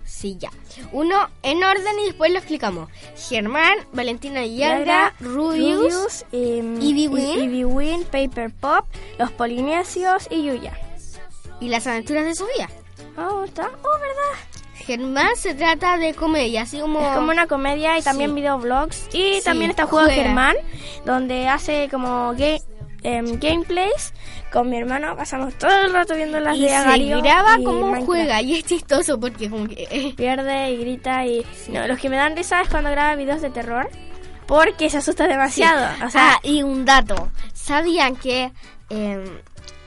Sí, 0.04 0.36
ya. 0.38 0.50
Uno 0.92 1.28
en 1.42 1.62
orden 1.62 1.98
y 2.02 2.06
después 2.06 2.32
lo 2.32 2.38
explicamos. 2.38 2.90
Germán, 3.28 3.74
Valentina 3.92 4.40
Villagra, 4.40 5.14
Rubius, 5.20 6.24
em, 6.32 6.80
Ivy 6.80 7.08
Win. 7.08 7.40
Ivy 7.44 7.64
Win, 7.64 8.04
Paper 8.04 8.50
Pop, 8.52 8.86
Los 9.18 9.30
Polinesios 9.32 10.26
y 10.30 10.44
Yuya. 10.44 10.76
y 11.60 11.68
las 11.68 11.86
aventuras 11.86 12.24
de 12.24 12.34
su 12.34 12.44
vida. 12.56 12.68
Oh, 13.16 13.44
está. 13.44 13.66
Oh, 13.82 13.98
¿verdad? 14.00 14.57
Germán 14.88 15.36
se 15.36 15.54
trata 15.54 15.98
de 15.98 16.14
comedia, 16.14 16.62
así 16.62 16.80
como... 16.80 17.00
Es 17.00 17.14
como 17.14 17.30
una 17.30 17.46
comedia 17.46 17.96
y 17.98 18.02
también 18.02 18.30
Sí. 18.30 18.36
videoblogs. 18.36 19.06
Y 19.12 19.34
Sí, 19.34 19.40
también 19.44 19.70
está 19.70 19.86
Juego 19.86 20.06
juega. 20.06 20.22
Germán, 20.24 20.56
donde 21.04 21.46
hace 21.46 21.88
como 21.90 22.32
ga- 22.34 22.60
em, 23.02 23.38
gameplays. 23.38 24.12
Con 24.50 24.70
mi 24.70 24.78
hermano 24.78 25.14
pasamos 25.14 25.54
todo 25.58 25.70
el 25.82 25.92
rato 25.92 26.14
viendo 26.16 26.40
las 26.40 26.56
y 26.56 26.62
de 26.62 26.68
se 26.70 26.74
Agario 26.76 27.20
graba 27.22 27.58
y 27.60 27.64
como 27.64 27.80
Minecraft. 27.82 28.06
juega 28.06 28.40
y 28.42 28.54
es 28.56 28.64
chistoso 28.64 29.20
porque 29.20 29.50
como 29.50 29.68
que... 29.68 30.14
Pierde 30.16 30.70
y 30.70 30.76
grita 30.78 31.24
y... 31.26 31.44
No, 31.68 31.86
los 31.86 31.98
que 31.98 32.08
me 32.08 32.16
dan 32.16 32.34
risa 32.34 32.62
es 32.62 32.68
cuando 32.70 32.90
graba 32.90 33.14
videos 33.14 33.42
de 33.42 33.50
terror. 33.50 33.88
Porque 34.46 34.88
se 34.88 34.96
asusta 34.96 35.26
demasiado. 35.28 35.86
O 36.06 36.08
sea, 36.08 36.32
ah, 36.36 36.40
y 36.42 36.62
un 36.62 36.86
dato. 36.86 37.28
¿Sabían 37.52 38.16
que 38.16 38.50
em, 38.88 39.22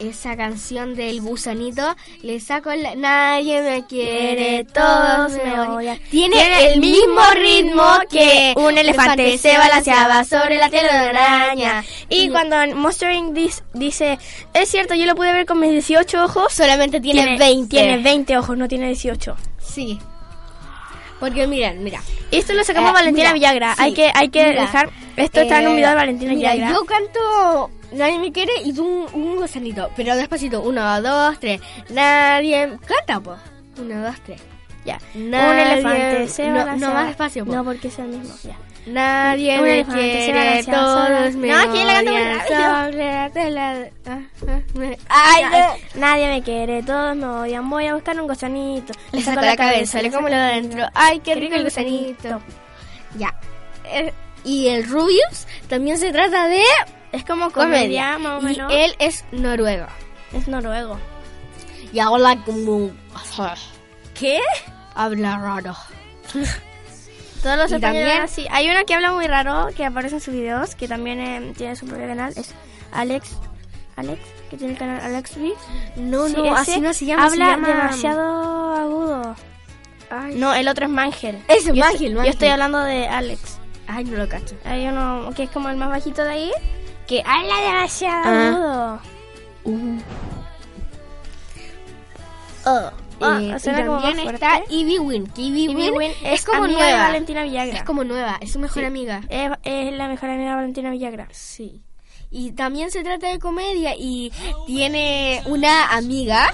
esa 0.10 0.36
canción 0.36 0.96
del 0.96 1.22
gusanito 1.22 1.96
le 2.22 2.40
saco 2.40 2.72
la... 2.74 2.96
Nadie 2.96 3.62
me 3.62 3.86
quiere, 3.88 4.66
todos 4.66 5.32
me 5.34 5.60
odian. 5.60 6.00
Tiene, 6.10 6.74
el 6.74 6.80
mismo 6.80 7.22
ritmo 7.36 7.84
que 8.10 8.54
un 8.58 8.78
elefante 8.78 9.38
se 9.38 9.58
balanceaba 9.58 10.24
sobre 10.24 10.58
la 10.58 10.70
telaraña. 10.70 11.84
Y 12.10 12.30
cuando 12.30 12.56
Monster 12.76 13.12
Inc. 13.12 13.34
dis- 13.34 13.64
dice, 13.74 14.20
es 14.54 14.70
cierto, 14.70 14.94
yo 14.96 15.06
lo 15.06 15.16
pude 15.16 15.34
ver 15.34 15.46
con 15.46 15.60
mis 15.60 15.72
18 15.72 16.24
ojos. 16.24 16.54
solamente 16.54 17.00
tiene, 17.00 17.38
20. 17.38 17.68
Tiene 17.70 17.98
20 18.00 18.38
ojos, 18.38 18.58
no 18.58 18.68
tiene 18.68 18.88
18. 18.88 19.36
Sí. 19.60 20.00
Porque 21.22 21.48
miren, 21.48 21.82
mira. 21.84 22.02
Esto 22.32 22.52
lo 22.54 22.64
sacamos 22.66 22.90
Eh, 22.90 22.94
Valentina 22.94 23.32
mira, 23.32 23.54
Villagra. 23.54 23.76
sí, 23.76 23.82
hay 23.84 23.94
que, 23.94 24.12
hay 24.14 24.28
que 24.30 24.44
mira, 24.50 24.62
dejar. 24.64 24.90
Esto 25.16 25.40
está 25.42 25.62
en 25.62 25.68
un 25.68 25.74
eh, 25.74 25.76
video 25.78 25.90
de 25.92 25.96
Valentina 25.96 26.34
mira, 26.34 26.52
Villagra. 26.54 26.74
Yo 26.76 26.86
canto 26.86 27.72
Nadie 27.94 28.20
me 28.20 28.32
quiere 28.32 28.52
y 28.66 28.74
tú 28.74 28.86
un, 28.86 29.14
un 29.22 29.36
gusanito. 29.38 29.90
Pero 29.96 30.16
despacito. 30.16 30.62
Uno, 30.62 31.02
dos, 31.02 31.40
tres. 31.40 31.62
Nadie. 31.90 32.78
Canta, 32.86 33.20
pues. 33.22 33.38
Uno, 33.80 34.02
dos, 34.02 34.16
tres. 34.26 34.42
Ya. 34.84 34.98
un 35.14 35.30
Nadie- 35.30 35.74
elefante 35.74 36.28
se 36.28 36.48
no- 36.50 36.76
no 36.76 36.94
más 36.94 37.08
despacio, 37.08 37.46
po. 37.46 37.54
No, 37.54 37.64
porque 37.64 37.90
es 37.90 38.00
el 38.00 38.08
mismo. 38.08 38.34
Ya. 38.44 38.58
Nadie 38.86 39.60
Un 39.60 39.64
me 39.66 39.86
quiere, 39.86 40.64
todos 40.64 41.36
me 41.36 41.48
No, 41.50 41.64
odian 41.72 42.40
sobre 42.48 43.30
Ay, 45.10 45.44
no. 45.52 46.00
Nadie 46.00 46.28
me 46.30 46.42
quiere, 46.42 46.82
todos 46.84 47.16
me 47.16 47.26
odian. 47.28 47.70
Voy 47.70 47.86
a 47.88 47.94
buscar 47.94 48.20
un 48.20 48.28
gusanito. 48.28 48.94
Le 49.12 49.22
saco 49.22 49.42
la 49.42 49.56
cabeza, 49.56 50.02
le 50.02 50.12
como 50.12 50.30
lo 50.30 50.36
de 50.36 50.42
adentro. 50.42 50.86
Ay, 50.96 51.20
qué 51.20 51.36
rico 51.36 51.56
el 51.56 51.64
gusanito. 51.66 52.42
Ya. 53.18 53.34
Eh, 53.86 54.12
y 54.44 54.68
el 54.70 54.88
Rubius 54.90 55.46
también 55.68 55.98
se 55.98 56.12
trata 56.12 56.48
de 56.48 56.64
Es 57.12 57.24
como 57.24 57.52
comedia. 57.52 58.18
más 58.18 58.42
o 58.44 58.48
Y 58.48 58.52
menos. 58.54 58.72
él 58.74 58.96
es 59.00 59.24
noruego. 59.32 59.86
Es 60.34 60.48
noruego. 60.48 60.98
Y 61.94 62.00
habla 62.00 62.36
como... 62.46 62.90
¿Qué? 64.18 64.40
Habla 64.96 65.38
raro. 65.38 65.76
Todos 67.44 67.58
los 67.58 67.72
Y 67.72 67.76
españoles 67.76 68.08
también- 68.08 68.22
así. 68.22 68.48
Hay 68.52 68.70
uno 68.70 68.86
que 68.86 68.94
habla 68.94 69.12
muy 69.12 69.26
raro, 69.28 69.70
que 69.76 69.86
aparece 69.86 70.16
en 70.16 70.22
sus 70.22 70.34
videos, 70.34 70.76
que 70.76 70.88
también 70.88 71.20
eh, 71.20 71.54
tiene 71.58 71.76
su 71.76 71.86
propio 71.88 72.08
canal. 72.08 72.34
Es 72.36 72.54
Alex. 72.92 73.38
Alex, 73.96 74.20
que 74.50 74.58
tiene 74.58 74.74
el 74.74 74.80
canal 74.80 75.00
Alex 75.02 75.36
B. 75.36 75.54
No, 75.96 76.28
Sí, 76.28 76.34
no, 76.38 76.56
así 76.56 76.80
no 76.82 76.94
se 76.94 77.06
llama. 77.06 77.28
se 77.30 77.34
Habla 77.34 77.46
llama- 77.56 77.68
demasiado 77.68 78.76
agudo. 78.76 79.36
Ay, 80.10 80.36
No, 80.36 80.54
el 80.54 80.68
otro 80.68 80.86
es 80.86 80.92
Mangel. 80.92 81.42
Ese 81.48 81.70
Yo 81.74 81.76
Mangel, 81.84 82.12
estoy- 82.12 82.26
Yo 82.26 82.32
estoy 82.32 82.48
hablando 82.50 82.80
de 82.80 83.08
Alex. 83.08 83.58
Ay, 83.88 84.04
no 84.06 84.18
lo 84.18 84.28
cacho. 84.30 84.56
Hay 84.66 84.88
uno 84.88 85.32
que 85.36 85.44
es 85.44 85.50
como 85.50 85.70
el 85.70 85.78
más 85.78 85.90
bajito 85.90 86.24
de 86.24 86.30
ahí, 86.30 86.52
que 87.08 87.22
habla 87.26 87.56
demasiado 87.62 88.22
Ah. 88.26 89.00
agudo. 89.66 89.98
Oh, 92.66 92.92
Ah, 93.24 93.42
y 93.42 93.60
suena 93.60 93.86
como 93.86 94.02
también 94.02 94.30
está. 94.30 94.62
Ivy 94.70 95.00
Win. 95.00 95.28
que 95.28 95.42
Ivy, 95.42 95.64
Ivy 95.64 95.76
Win 95.76 95.94
Win 95.96 96.12
es 96.24 96.46
como 96.46 96.64
amiga 96.66 96.86
de 96.86 96.92
nueva. 96.92 97.08
Valentina 97.08 97.44
Villagra. 97.44 97.78
Es 97.78 97.84
como 97.84 98.04
nueva, 98.04 98.38
es 98.42 98.52
su 98.52 98.60
mejor 98.60 98.82
Sí. 98.84 98.86
amiga. 98.88 99.22
Es, 99.30 99.50
es 99.64 99.94
la 99.94 100.08
mejor 100.08 100.30
amiga 100.30 100.50
de 100.52 100.56
Valentina 100.56 100.90
Villagra. 100.92 101.28
Sí. 101.32 101.82
Y 102.34 102.54
también 102.54 102.92
se 102.92 103.04
trata 103.04 103.28
de 103.28 103.40
comedia 103.40 103.94
y 103.98 104.32
tiene 104.66 105.42
una 105.48 105.92
amiga 105.92 106.54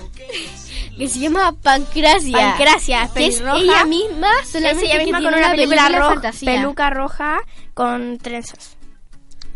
que 0.97 1.07
se 1.07 1.19
llama 1.19 1.51
Pancracia. 1.61 2.35
Pancracia, 2.55 3.09
que 3.13 3.27
es 3.27 3.41
ella 3.41 3.85
misma, 3.85 4.29
Es 4.41 4.49
solamente 4.49 4.85
ella 4.85 4.97
que 4.97 5.03
misma 5.05 5.19
tiene 5.19 5.31
con 5.33 5.39
una 5.39 5.51
película 5.51 5.75
película 5.83 5.99
roja, 5.99 6.13
fantasía. 6.15 6.51
peluca 6.51 6.89
roja 6.89 7.37
con 7.75 8.17
trenzas. 8.17 8.75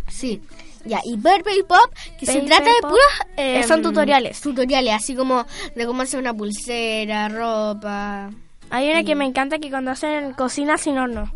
Sí. 0.10 0.42
Ya, 0.86 1.00
y 1.04 1.16
Baby 1.18 1.64
Pop, 1.68 1.92
que 2.20 2.26
se 2.26 2.36
Baby 2.38 2.48
trata 2.48 2.66
de 2.66 2.82
puros... 2.82 2.98
eh, 3.38 3.64
son 3.68 3.82
tutoriales. 3.82 4.42
Tutoriales, 4.42 4.94
así 4.94 5.16
como 5.16 5.46
de 5.76 5.86
cómo 5.86 6.02
hacer 6.02 6.20
una 6.20 6.34
pulsera, 6.34 7.30
ropa... 7.30 8.30
Hay 8.70 8.90
una 8.90 9.04
que 9.04 9.16
me 9.16 9.26
encanta 9.26 9.60
que 9.60 9.70
cuando 9.70 9.92
hacen 9.92 10.32
cocina 10.34 10.78
sin 10.78 10.98
horno. 10.98 11.30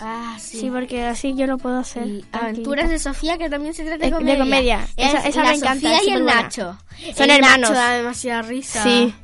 Ah, 0.00 0.36
sí. 0.38 0.60
Sí, 0.60 0.70
porque 0.70 1.02
así 1.06 1.34
yo 1.34 1.46
lo 1.46 1.56
puedo 1.58 1.78
hacer. 1.78 2.06
Y. 2.06 2.24
Aventuras 2.30 2.88
de 2.90 2.98
Sofía, 2.98 3.36
que 3.38 3.48
también 3.48 3.72
se 3.74 3.84
trata 3.84 4.04
de 4.04 4.10
De- 4.10 4.10
de 4.10 4.16
comedia. 4.16 4.38
comedia. 4.38 4.88
Es 4.96 5.08
Esa- 5.14 5.26
esa 5.28 5.42
la 5.44 5.48
me 5.50 5.56
encanta, 5.56 5.74
Sofía 5.80 5.96
es 5.96 6.06
y 6.06 6.10
el 6.10 6.18
superbuena. 6.18 6.42
Nacho. 6.42 6.78
Son 7.16 7.24
el 7.24 7.36
hermanos. 7.36 7.60
Nacho 7.70 7.72
da 7.72 7.90
demasiada 7.94 8.42
risa. 8.42 8.82
Sí. 8.84 9.14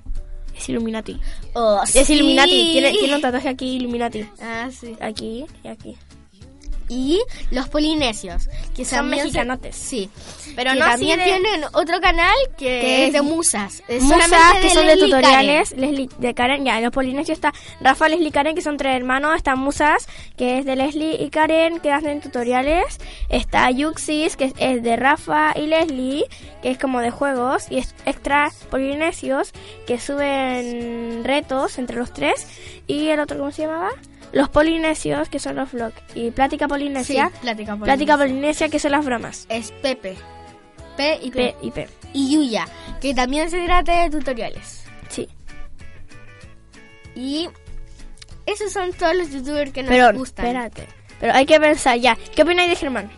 Es 0.57 0.69
Illuminati. 0.69 1.21
Oh, 1.53 1.81
Es 1.85 1.91
sí. 2.07 2.15
Illuminati. 2.15 2.51
Tiene, 2.73 2.91
tiene 2.93 3.15
un 3.15 3.21
tatuaje 3.21 3.49
aquí 3.51 3.77
Illuminati. 3.77 4.27
Ah, 4.41 4.69
sí. 4.73 4.97
Aquí 5.01 5.45
y 5.63 5.69
aquí. 5.69 5.97
Y 6.89 7.21
los 7.51 7.69
polinesios, 7.69 8.49
que 8.77 8.85
Son 8.85 9.09
mexicanotes. 9.09 9.75
Sí. 9.77 10.11
Pero 10.55 10.73
que 10.73 10.79
no 10.79 10.85
también 10.85 11.19
de- 11.19 11.25
tienen 11.25 11.65
otro 11.73 12.01
canal 12.01 12.35
que, 12.59 12.81
Que 12.81 13.07
es 13.07 13.13
de 13.13 13.23
musas. 13.23 13.83
Es 13.89 14.03
Musas, 14.03 14.31
que 14.61 14.71
son 14.71 14.87
de 14.87 14.97
tutoriales, 14.97 15.73
Leslie, 15.77 16.09
de 16.19 16.35
Karen, 16.35 16.65
ya, 16.65 16.81
los 16.81 16.93
polinesios 16.93 17.37
está 17.39 17.53
Rafa, 17.81 18.09
Leslie 18.09 18.29
y 18.29 18.31
Karen, 18.31 18.55
que 18.55 18.63
son 18.63 18.77
tres 18.77 18.97
hermanos, 18.97 19.35
está 19.37 19.57
Musas, 19.57 20.07
que 20.37 20.59
es 20.59 20.65
de 20.65 20.77
Leslie 20.77 21.17
y 21.23 21.31
Karen, 21.31 21.81
que 21.81 21.91
hacen 21.91 22.21
tutoriales, 22.21 22.99
está 23.29 23.71
Yuxis, 23.71 24.37
que 24.37 24.45
es, 24.45 24.55
es 24.59 24.83
de 24.83 24.97
Rafa 24.97 25.53
y 25.57 25.67
Leslie, 25.67 26.25
que 26.63 26.71
es 26.71 26.79
como 26.79 27.01
de 27.01 27.11
juegos, 27.11 27.67
y 27.71 27.79
es 27.79 27.95
extra 28.07 28.51
polinesios, 28.71 29.53
que 29.87 29.99
suben 29.99 31.23
retos 31.25 31.79
entre 31.79 31.97
los 31.97 32.13
tres, 32.13 32.47
y 32.87 33.09
el 33.09 33.21
otro, 33.21 33.39
¿cómo 33.39 33.51
se 33.51 33.63
llamaba? 33.63 33.91
Los 34.35 34.49
polinesios, 34.49 35.29
que 35.29 35.39
son 35.39 35.57
los 35.57 35.71
vlogs, 35.73 35.95
y 36.15 36.31
Plática 36.31 36.67
Polinesia, 36.69 37.31
Sí, 37.33 37.39
Plática 37.41 37.73
Polinesia. 37.77 37.85
Plática 37.85 38.17
Polinesia, 38.19 38.69
que 38.69 38.79
son 38.79 38.91
las 38.93 39.05
bromas. 39.05 39.47
Es 39.49 39.71
Pepe. 39.71 40.17
P 40.97 41.19
y 41.23 41.31
P. 41.31 41.37
P 41.37 41.57
y 41.63 41.71
P. 41.71 41.89
Y 42.13 42.33
Yuya, 42.35 42.67
que 43.01 43.15
también 43.15 43.49
se 43.51 43.65
trata 43.65 44.03
de 44.03 44.11
tutoriales. 44.11 44.85
Sí. 45.09 45.29
Y 47.15 47.49
esos 48.47 48.73
son 48.73 48.93
todos 48.93 49.15
los 49.17 49.31
youtubers 49.31 49.73
que 49.73 49.83
nos 49.83 49.91
Pero, 49.91 50.13
gustan. 50.19 50.47
espérate. 50.47 50.89
Pero 51.21 51.33
hay 51.33 51.47
que 51.47 51.59
pensar 51.61 51.99
ya. 51.99 52.17
¿Qué 52.35 52.43
opináis 52.43 52.71
de 52.71 52.77
Germán? 52.77 53.11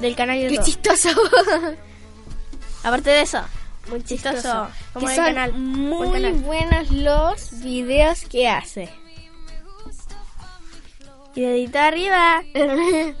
Del 0.00 0.14
canal 0.16 0.38
de 0.40 0.48
Qué 0.48 0.54
YouTube. 0.54 0.66
chistoso. 0.66 1.08
Aparte 2.84 3.10
de 3.10 3.22
eso, 3.22 3.40
muy 3.88 4.02
chistoso. 4.02 4.68
Como 4.92 5.06
que 5.06 5.12
el 5.12 5.16
son 5.16 5.24
canal. 5.26 5.52
muy 5.54 6.10
canal. 6.12 6.32
buenos 6.34 6.90
los 6.90 7.60
videos 7.60 8.22
que 8.22 8.48
hace. 8.48 8.88
Y 11.34 11.40
dedito 11.40 11.78
arriba. 11.78 12.42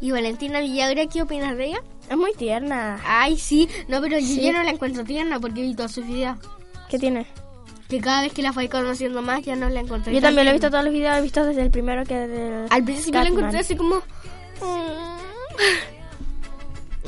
y 0.00 0.10
Valentina 0.10 0.60
Villagra, 0.60 1.06
¿qué 1.06 1.22
opinas 1.22 1.56
de 1.56 1.66
ella? 1.66 1.82
Es 2.08 2.16
muy 2.16 2.34
tierna. 2.34 3.00
Ay, 3.06 3.38
sí. 3.38 3.68
No, 3.88 4.00
pero 4.00 4.18
yo 4.18 4.42
ya 4.42 4.52
no 4.52 4.62
la 4.62 4.70
encuentro 4.70 5.04
tierna 5.04 5.40
porque 5.40 5.62
vi 5.62 5.74
todos 5.74 5.92
sus 5.92 6.06
videos. 6.06 6.36
¿Qué 6.90 6.98
tiene? 6.98 7.26
Que 7.88 8.00
cada 8.00 8.22
vez 8.22 8.32
que 8.32 8.42
la 8.42 8.52
fui 8.52 8.68
conociendo 8.68 9.22
más 9.22 9.42
ya 9.42 9.56
no 9.56 9.68
la 9.70 9.80
encontré. 9.80 10.12
Yo 10.12 10.20
también 10.20 10.44
lo 10.44 10.50
he 10.50 10.54
visto 10.54 10.70
todos 10.70 10.84
los 10.84 10.92
videos, 10.92 11.16
he 11.16 11.22
visto 11.22 11.44
desde 11.44 11.62
el 11.62 11.70
primero 11.70 12.04
que 12.04 12.14
desde 12.14 12.64
el 12.64 12.66
Al 12.70 12.84
principio 12.84 13.22
la 13.22 13.28
encontré 13.28 13.58
así 13.58 13.76
como... 13.76 13.96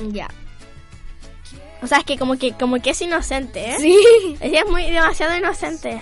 mm. 0.03 0.11
ya. 0.13 0.29
O 1.83 1.87
sea, 1.87 1.99
es 1.99 2.05
que 2.05 2.17
como 2.17 2.37
que 2.39 2.53
como 2.53 2.81
que 2.81 2.91
es 2.91 3.03
inocente, 3.03 3.73
¿eh? 3.73 3.77
Sí. 3.79 3.99
Ella 4.41 4.61
es 4.61 4.71
muy 4.71 4.91
demasiado 4.91 5.37
inocente. 5.37 6.01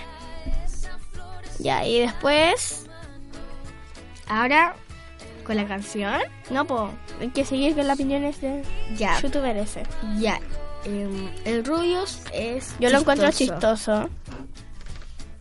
Ya, 1.59 1.86
y 1.86 2.00
después 2.00 2.84
Ahora, 4.29 4.75
con 5.45 5.57
la 5.57 5.66
canción, 5.66 6.14
no 6.51 6.64
puedo. 6.64 6.91
Hay 7.20 7.29
que 7.29 7.45
seguir 7.45 7.75
con 7.75 7.87
las 7.87 7.97
opiniones 7.97 8.41
de 8.41 8.62
ya, 8.97 9.20
youtuber 9.20 9.57
ese. 9.57 9.83
ya. 10.18 10.41
Em, 10.85 11.31
el 11.47 11.64
Rubius 11.64 12.20
es 12.33 12.75
Yo 12.79 12.91
lo 12.91 12.99
encuentro 12.99 13.31
chistoso. 13.31 14.09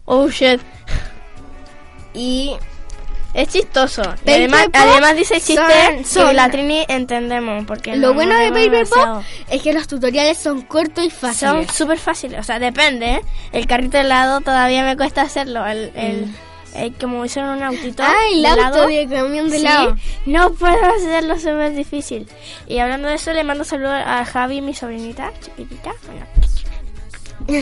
Oh 0.05 0.27
shit. 0.29 0.61
Y 2.13 2.55
Es 3.33 3.47
chistoso. 3.47 4.03
Y 4.25 4.31
además, 4.31 4.67
además 4.73 5.15
dice 5.15 5.41
chistes 5.41 5.57
son- 5.57 6.05
son- 6.05 6.35
la 6.35 6.49
Trini 6.51 6.85
entendemos. 6.87 7.65
Porque 7.65 7.95
lo 7.95 8.09
no 8.09 8.13
bueno 8.13 8.35
de 8.37 8.49
nos 8.51 8.57
Paper 8.59 8.71
demasiado. 8.71 9.15
Pop 9.15 9.23
es 9.49 9.61
que 9.63 9.73
los 9.73 9.87
tutoriales 9.87 10.37
son 10.37 10.61
cortos 10.61 11.03
y 11.05 11.09
Son 11.09 11.19
fáciles. 11.19 11.71
súper 11.71 11.97
fáciles. 11.97 12.39
O 12.39 12.43
sea, 12.43 12.59
depende. 12.59 13.13
¿eh? 13.15 13.21
El 13.51 13.65
carrito 13.65 13.97
helado 13.97 14.41
todavía 14.41 14.83
me 14.83 14.95
cuesta 14.95 15.23
hacerlo. 15.23 15.65
El, 15.65 15.91
el, 15.95 16.31
como 16.99 17.23
hicieron 17.25 17.57
un 17.57 17.63
autito. 17.63 18.03
Ah, 18.03 18.13
el 18.31 18.41
de 18.41 18.47
auto 18.49 18.59
helado. 18.61 18.87
de 18.87 19.07
camión 19.09 19.49
de 19.49 19.57
Sí, 19.59 19.65
helado. 19.65 19.95
no 20.25 20.51
puedo 20.53 20.85
hacerlo, 20.95 21.35
súper 21.37 21.73
difícil. 21.73 22.27
Y 22.67 22.79
hablando 22.79 23.07
de 23.07 23.15
eso, 23.15 23.31
le 23.33 23.43
mando 23.43 23.63
saludos 23.63 23.93
a 24.05 24.25
Javi, 24.25 24.61
mi 24.61 24.73
sobrinita, 24.73 25.31
chiquitita. 25.41 25.91
Bueno. 26.07 26.25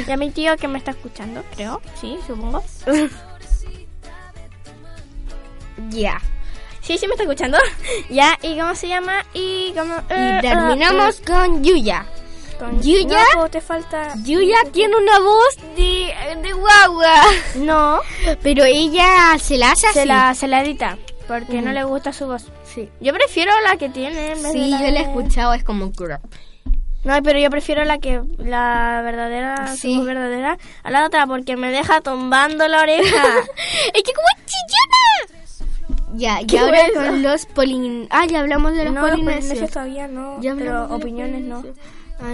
Y 0.08 0.12
a 0.12 0.18
mi 0.18 0.30
tío 0.32 0.56
que 0.58 0.68
me 0.68 0.78
está 0.78 0.92
escuchando, 0.92 1.44
creo. 1.56 1.82
Sí, 2.00 2.18
supongo. 2.28 2.64
Ya. 5.90 6.22
Sí, 6.82 6.98
sí 6.98 7.08
me 7.08 7.14
está 7.14 7.24
escuchando. 7.24 7.58
ya, 8.10 8.38
¿y 8.42 8.58
cómo 8.58 8.76
se 8.76 8.88
llama? 8.88 9.26
Y, 9.34 9.74
cómo, 9.76 9.96
eh, 10.10 10.38
Y 10.38 10.42
terminamos 10.42 11.20
eh, 11.20 11.24
con 11.26 11.64
Yuya. 11.64 12.06
Con 12.66 12.82
Yuya. 12.82 13.20
No, 13.34 13.40
pues, 13.40 13.52
te 13.52 13.62
falta. 13.62 14.14
Yuya 14.24 14.58
tiene 14.72 14.96
una 14.96 15.20
voz 15.20 15.58
de, 15.76 16.14
de 16.42 16.54
guagua. 16.54 17.14
No, 17.56 18.00
Pero 18.44 18.64
ella 18.66 19.38
se 19.40 19.58
la 19.58 19.72
hace 19.72 19.88
así. 19.88 20.00
se 20.00 20.06
la, 20.06 20.34
se 20.36 20.48
la 20.48 20.62
edita. 20.64 20.98
Porque 21.28 21.62
Mm. 21.62 21.66
no 21.66 21.72
le 21.72 21.84
gusta 21.84 22.14
su 22.14 22.28
voz. 22.28 22.46
Sí. 22.66 22.90
Yo 23.00 23.14
prefiero 23.14 23.52
la 23.64 23.78
que 23.78 23.90
tiene. 23.90 24.34
en 24.34 24.44
vez 24.44 24.44
de 24.44 24.52
Sí, 24.52 24.72
yo 24.72 24.78
la 24.80 25.00
he 25.00 25.02
escuchado, 25.02 25.54
es 25.54 25.64
como 25.64 25.92
crap. 25.92 26.22
No, 27.04 27.22
pero 27.24 27.40
yo 27.40 27.50
prefiero 27.50 27.84
la 27.84 27.98
que 27.98 28.22
la 28.38 29.02
verdadera, 29.04 29.68
su 29.70 29.78
Sí. 29.78 29.98
voz 29.98 30.06
verdadera, 30.06 30.58
a 30.84 30.92
la 30.92 31.06
otra 31.06 31.26
porque 31.26 31.56
me 31.58 31.72
deja 31.72 32.02
tumbando 32.02 32.68
la 32.68 32.82
oreja. 32.82 33.24
¡Es 33.94 34.04
que 34.04 34.12
como 34.14 34.28
chillona! 34.46 35.42
Ya, 36.14 36.42
y 36.42 36.46
¿Qué 36.46 36.60
ahora 36.60 36.80
con 36.94 37.24
los 37.24 37.46
polin... 37.46 38.08
Ah, 38.10 38.26
ya 38.26 38.42
hablamos 38.42 38.76
de 38.76 38.84
los 38.86 38.94
no, 38.94 39.02
los 39.02 39.12
polinesios. 39.12 39.72
todavía 39.72 40.08
no, 40.08 40.42
Ya 40.42 40.54
pero 40.56 40.86
opiniones 40.94 41.42
no. 41.42 41.64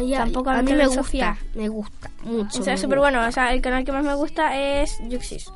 Ya. 0.07 0.19
Tampoco 0.19 0.49
a 0.49 0.61
mí 0.61 0.71
hablamos 0.71 0.77
me 0.77 0.85
gusta, 0.87 1.03
Sofía. 1.03 1.37
me 1.55 1.69
gusta 1.69 2.09
mucho. 2.23 2.59
O 2.59 2.63
sea, 2.63 2.77
súper 2.77 2.99
bueno. 2.99 3.25
O 3.27 3.31
sea, 3.31 3.53
el 3.53 3.61
canal 3.61 3.83
que 3.83 3.91
más 3.91 4.03
me 4.03 4.13
gusta 4.15 4.57
es 4.57 4.99
Yuxis. 5.07 5.51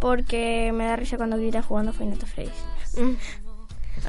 Porque 0.00 0.70
me 0.74 0.84
da 0.86 0.96
risa 0.96 1.16
cuando 1.16 1.36
gritan 1.36 1.62
jugando 1.62 1.92
Final 1.92 2.16
Fantasy. 2.18 2.50
Mm. 3.00 3.16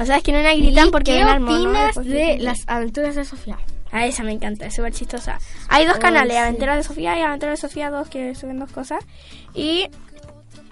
O 0.02 0.06
sea, 0.06 0.18
es 0.18 0.24
que 0.24 0.32
no 0.32 0.42
la 0.42 0.54
gritan 0.56 0.88
¿Y 0.88 0.92
porque 0.92 1.14
¿Qué 1.14 1.22
al 1.22 1.40
mono. 1.40 1.56
opinas 1.58 1.86
después 1.88 2.08
de 2.08 2.38
las 2.40 2.64
aventuras 2.68 3.16
de 3.16 3.24
Sofía? 3.26 3.58
Ah, 3.92 4.06
esa 4.06 4.24
me 4.24 4.34
encanta, 4.34 4.66
es 4.66 4.76
súper 4.76 4.92
chistosa. 4.94 5.40
Hay 5.70 5.86
dos 5.86 5.96
Oh, 5.98 6.00
canales, 6.02 6.34
sí. 6.34 6.38
Aventuras 6.38 6.78
de 6.78 6.84
Sofía 6.84 7.18
y 7.18 7.22
Aventuras 7.22 7.62
de 7.62 7.68
Sofía 7.68 7.90
2, 7.92 8.10
que 8.10 8.36
suben 8.36 8.60
dos 8.60 8.72
cosas. 8.72 9.00
Y 9.54 9.88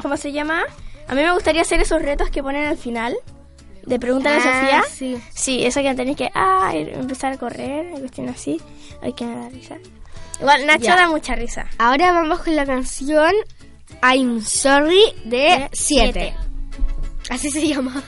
¿cómo 0.02 0.18
se 0.18 0.34
llama? 0.34 0.64
A 1.08 1.16
mí 1.16 1.22
me 1.22 1.32
gustaría 1.32 1.62
hacer 1.62 1.80
esos 1.80 2.02
retos 2.02 2.30
que 2.32 2.44
ponen 2.44 2.66
al 2.66 2.78
final. 2.78 3.16
De 3.86 4.00
preguntar 4.00 4.34
a 4.34 4.38
Ah, 4.38 4.42
Sofía. 4.42 4.84
sí. 4.92 5.22
Sí, 5.34 5.66
eso 5.66 5.82
que 5.82 5.94
tenéis 5.94 6.18
que 6.18 6.30
ah, 6.34 6.72
empezar 6.74 7.34
a 7.34 7.38
correr, 7.38 7.90
cuestión 8.00 8.30
así. 8.30 8.60
Hay 9.02 9.14
que 9.14 9.26
dar 9.26 9.52
risa. 9.52 9.76
Igual 10.40 10.66
Nacho 10.66 10.86
Ya. 10.86 10.96
da 10.96 11.08
mucha 11.10 11.36
risa. 11.36 11.66
Ahora 11.78 12.12
vamos 12.14 12.40
con 12.40 12.56
la 12.56 12.66
canción 12.66 13.34
I'm 14.02 14.42
Sorry 14.42 15.02
de 15.26 15.70
7. 15.72 16.34
Así 17.30 17.50
se 17.52 17.68
llama. 17.68 18.02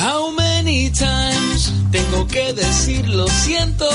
How 0.00 0.30
many 0.32 0.90
times 0.90 1.72
tengo 1.90 2.26
que 2.26 2.52
decir 2.54 3.06
lo 3.08 3.26
siento? 3.28 3.88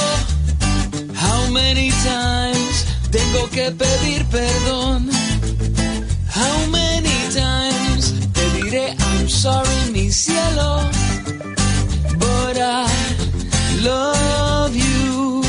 How 1.15 1.47
many 1.51 1.89
times 2.03 2.85
tengo 3.11 3.49
que 3.49 3.71
pedir 3.71 4.25
perdón? 4.25 5.09
How 6.35 6.67
many 6.69 6.84
I'm 8.77 9.29
sorry, 9.29 9.91
mi 9.91 10.11
cielo? 10.11 10.81
But 12.19 12.57
I 12.57 12.87
love 13.81 14.75
you. 14.75 15.41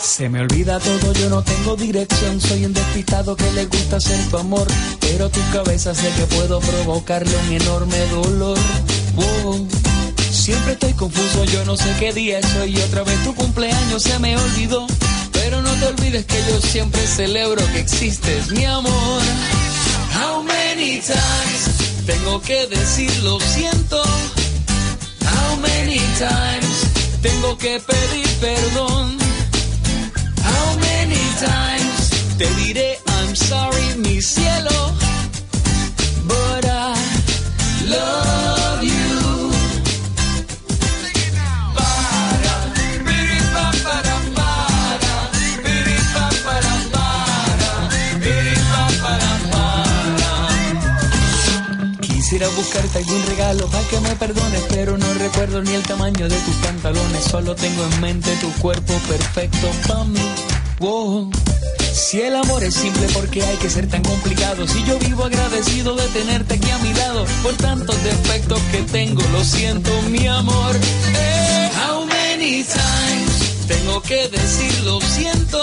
Se 0.00 0.28
me 0.28 0.40
olvida 0.40 0.78
todo, 0.80 1.12
yo 1.12 1.28
no 1.28 1.42
tengo 1.42 1.76
dirección, 1.76 2.40
soy 2.40 2.64
un 2.64 2.72
despistado 2.72 3.36
que 3.36 3.50
le 3.52 3.66
gusta 3.66 4.00
ser 4.00 4.18
tu 4.30 4.38
amor, 4.38 4.66
pero 5.00 5.28
tu 5.28 5.40
cabeza 5.52 5.94
sé 5.94 6.08
que 6.16 6.26
puedo 6.34 6.60
provocarle 6.60 7.36
un 7.48 7.52
enorme 7.52 7.98
dolor. 8.06 8.58
Wow. 9.14 9.68
Siempre 10.30 10.72
estoy 10.72 10.92
confuso, 10.94 11.44
yo 11.44 11.64
no 11.64 11.76
sé 11.76 11.94
qué 11.98 12.12
día 12.12 12.40
es 12.40 12.54
hoy 12.56 12.76
otra 12.78 13.04
vez 13.04 13.22
tu 13.24 13.34
cumpleaños 13.34 14.02
se 14.02 14.18
me 14.18 14.36
olvidó, 14.36 14.86
pero 15.32 15.62
no 15.62 15.72
te 15.74 15.86
olvides 15.86 16.26
que 16.26 16.38
yo 16.48 16.60
siempre 16.60 17.06
celebro 17.06 17.64
que 17.72 17.80
existes, 17.80 18.50
mi 18.50 18.64
amor. 18.64 19.22
How 20.74 20.80
many 20.80 21.00
times 21.02 22.04
tengo 22.04 22.42
que 22.42 22.66
decir 22.66 23.08
lo 23.22 23.38
siento? 23.38 24.02
How 25.22 25.54
many 25.58 26.00
times 26.18 27.20
tengo 27.22 27.56
que 27.56 27.78
pedir 27.78 28.26
perdón? 28.40 29.16
How 30.42 30.76
many 30.80 31.22
times 31.38 32.10
te 32.38 32.52
diré 32.56 32.98
I'm 33.06 33.36
sorry, 33.36 33.98
mi 33.98 34.20
cielo? 34.20 34.92
But 36.26 36.64
I 36.64 36.96
love 37.86 38.63
Quisiera 52.34 52.52
buscarte 52.56 52.98
algún 52.98 53.24
regalo 53.26 53.68
para 53.68 53.86
que 53.86 54.00
me 54.00 54.16
perdones, 54.16 54.60
pero 54.70 54.98
no 54.98 55.14
recuerdo 55.14 55.62
ni 55.62 55.72
el 55.72 55.84
tamaño 55.84 56.28
de 56.28 56.36
tus 56.36 56.56
pantalones. 56.56 57.22
Solo 57.22 57.54
tengo 57.54 57.84
en 57.84 58.00
mente 58.00 58.28
tu 58.40 58.50
cuerpo 58.54 58.92
perfecto 59.06 59.70
para 59.86 60.02
mí. 60.02 60.18
Wow. 60.80 61.30
Si 61.92 62.22
el 62.22 62.34
amor 62.34 62.64
es 62.64 62.74
simple, 62.74 63.06
¿por 63.10 63.28
qué 63.28 63.44
hay 63.44 63.56
que 63.58 63.70
ser 63.70 63.86
tan 63.86 64.02
complicado? 64.02 64.66
Si 64.66 64.82
yo 64.82 64.98
vivo 64.98 65.22
agradecido 65.22 65.94
de 65.94 66.08
tenerte 66.08 66.54
aquí 66.54 66.68
a 66.70 66.78
mi 66.78 66.92
lado, 66.94 67.24
por 67.44 67.54
tantos 67.54 68.02
defectos 68.02 68.60
que 68.72 68.82
tengo, 68.82 69.22
lo 69.30 69.44
siento, 69.44 69.92
mi 70.10 70.26
amor. 70.26 70.74
Eh, 70.74 71.70
how 71.86 72.04
many 72.04 72.64
times 72.64 73.68
tengo 73.68 74.02
que 74.02 74.26
decir 74.26 74.80
lo 74.82 75.00
siento? 75.02 75.62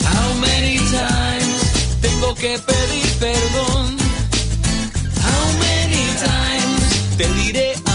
How 0.00 0.34
many 0.40 0.78
times 0.78 2.00
tengo 2.00 2.34
que 2.36 2.58
pedir 2.58 3.12
perdón? 3.20 4.01
Te 7.16 7.26
diré 7.34 7.91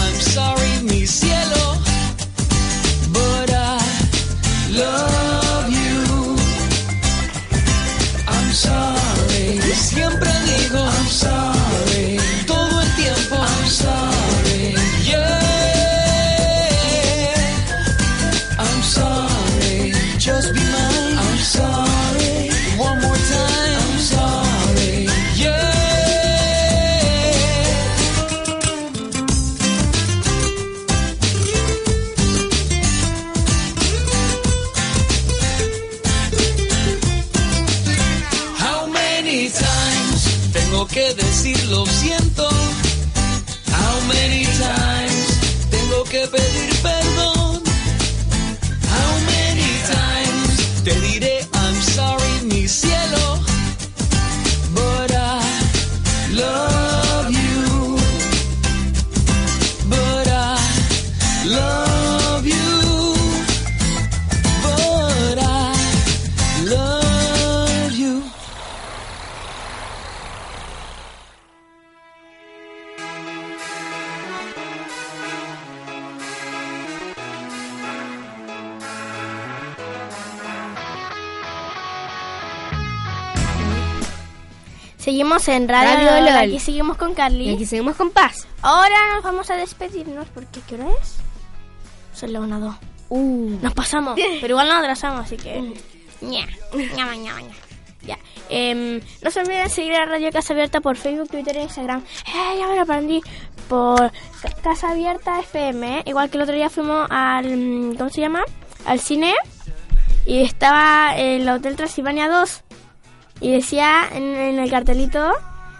Seguimos 85.08 85.48
en 85.48 85.66
Radio, 85.68 86.06
Radio 86.06 86.20
LOL. 86.20 86.36
Aquí 86.36 86.60
seguimos 86.60 86.98
con 86.98 87.14
Carly. 87.14 87.48
Y 87.48 87.54
aquí 87.54 87.64
seguimos 87.64 87.96
con 87.96 88.10
Paz. 88.10 88.46
Ahora 88.60 88.94
nos 89.14 89.24
vamos 89.24 89.48
a 89.48 89.56
despedirnos 89.56 90.26
porque 90.34 90.60
¿qué 90.68 90.74
hora 90.74 90.88
es? 91.00 91.16
Son 92.12 92.30
las 92.30 92.42
1 92.42 92.60
2. 92.60 92.74
Uh. 93.08 93.56
Nos 93.62 93.72
pasamos, 93.72 94.20
pero 94.42 94.48
igual 94.48 94.68
nos 94.68 94.76
atrasamos, 94.80 95.22
así 95.24 95.38
que. 95.38 95.60
ña, 96.20 96.46
ña, 96.94 97.16
ña, 97.16 97.40
ña. 97.40 97.54
Ya. 98.02 98.18
Em, 98.50 99.00
no 99.22 99.30
se 99.30 99.40
olviden 99.40 99.70
seguir 99.70 99.94
a 99.94 100.04
Radio 100.04 100.30
Casa 100.30 100.52
Abierta 100.52 100.82
por 100.82 100.98
Facebook, 100.98 101.30
Twitter 101.30 101.56
e 101.56 101.62
Instagram. 101.62 102.04
Eh, 102.26 102.58
ya 102.58 102.66
me 102.68 102.76
lo 102.76 102.82
aprendí. 102.82 103.22
Por 103.66 104.12
Ca- 104.42 104.52
Casa 104.62 104.90
Abierta 104.90 105.40
FM. 105.40 106.02
Igual 106.04 106.28
que 106.28 106.36
el 106.36 106.42
otro 106.42 106.54
día 106.54 106.68
fuimos 106.68 107.06
al. 107.08 107.46
mm, 107.56 107.94
¿Cómo 107.96 108.10
se 108.10 108.20
llama? 108.20 108.42
Al 108.84 109.00
cine. 109.00 109.34
Y 110.26 110.42
estaba 110.42 111.16
el 111.16 111.48
Hotel 111.48 111.76
Transilvania 111.76 112.28
2. 112.28 112.64
Y 113.40 113.52
decía 113.52 114.08
en, 114.12 114.34
en 114.34 114.58
el 114.58 114.70
cartelito. 114.70 115.32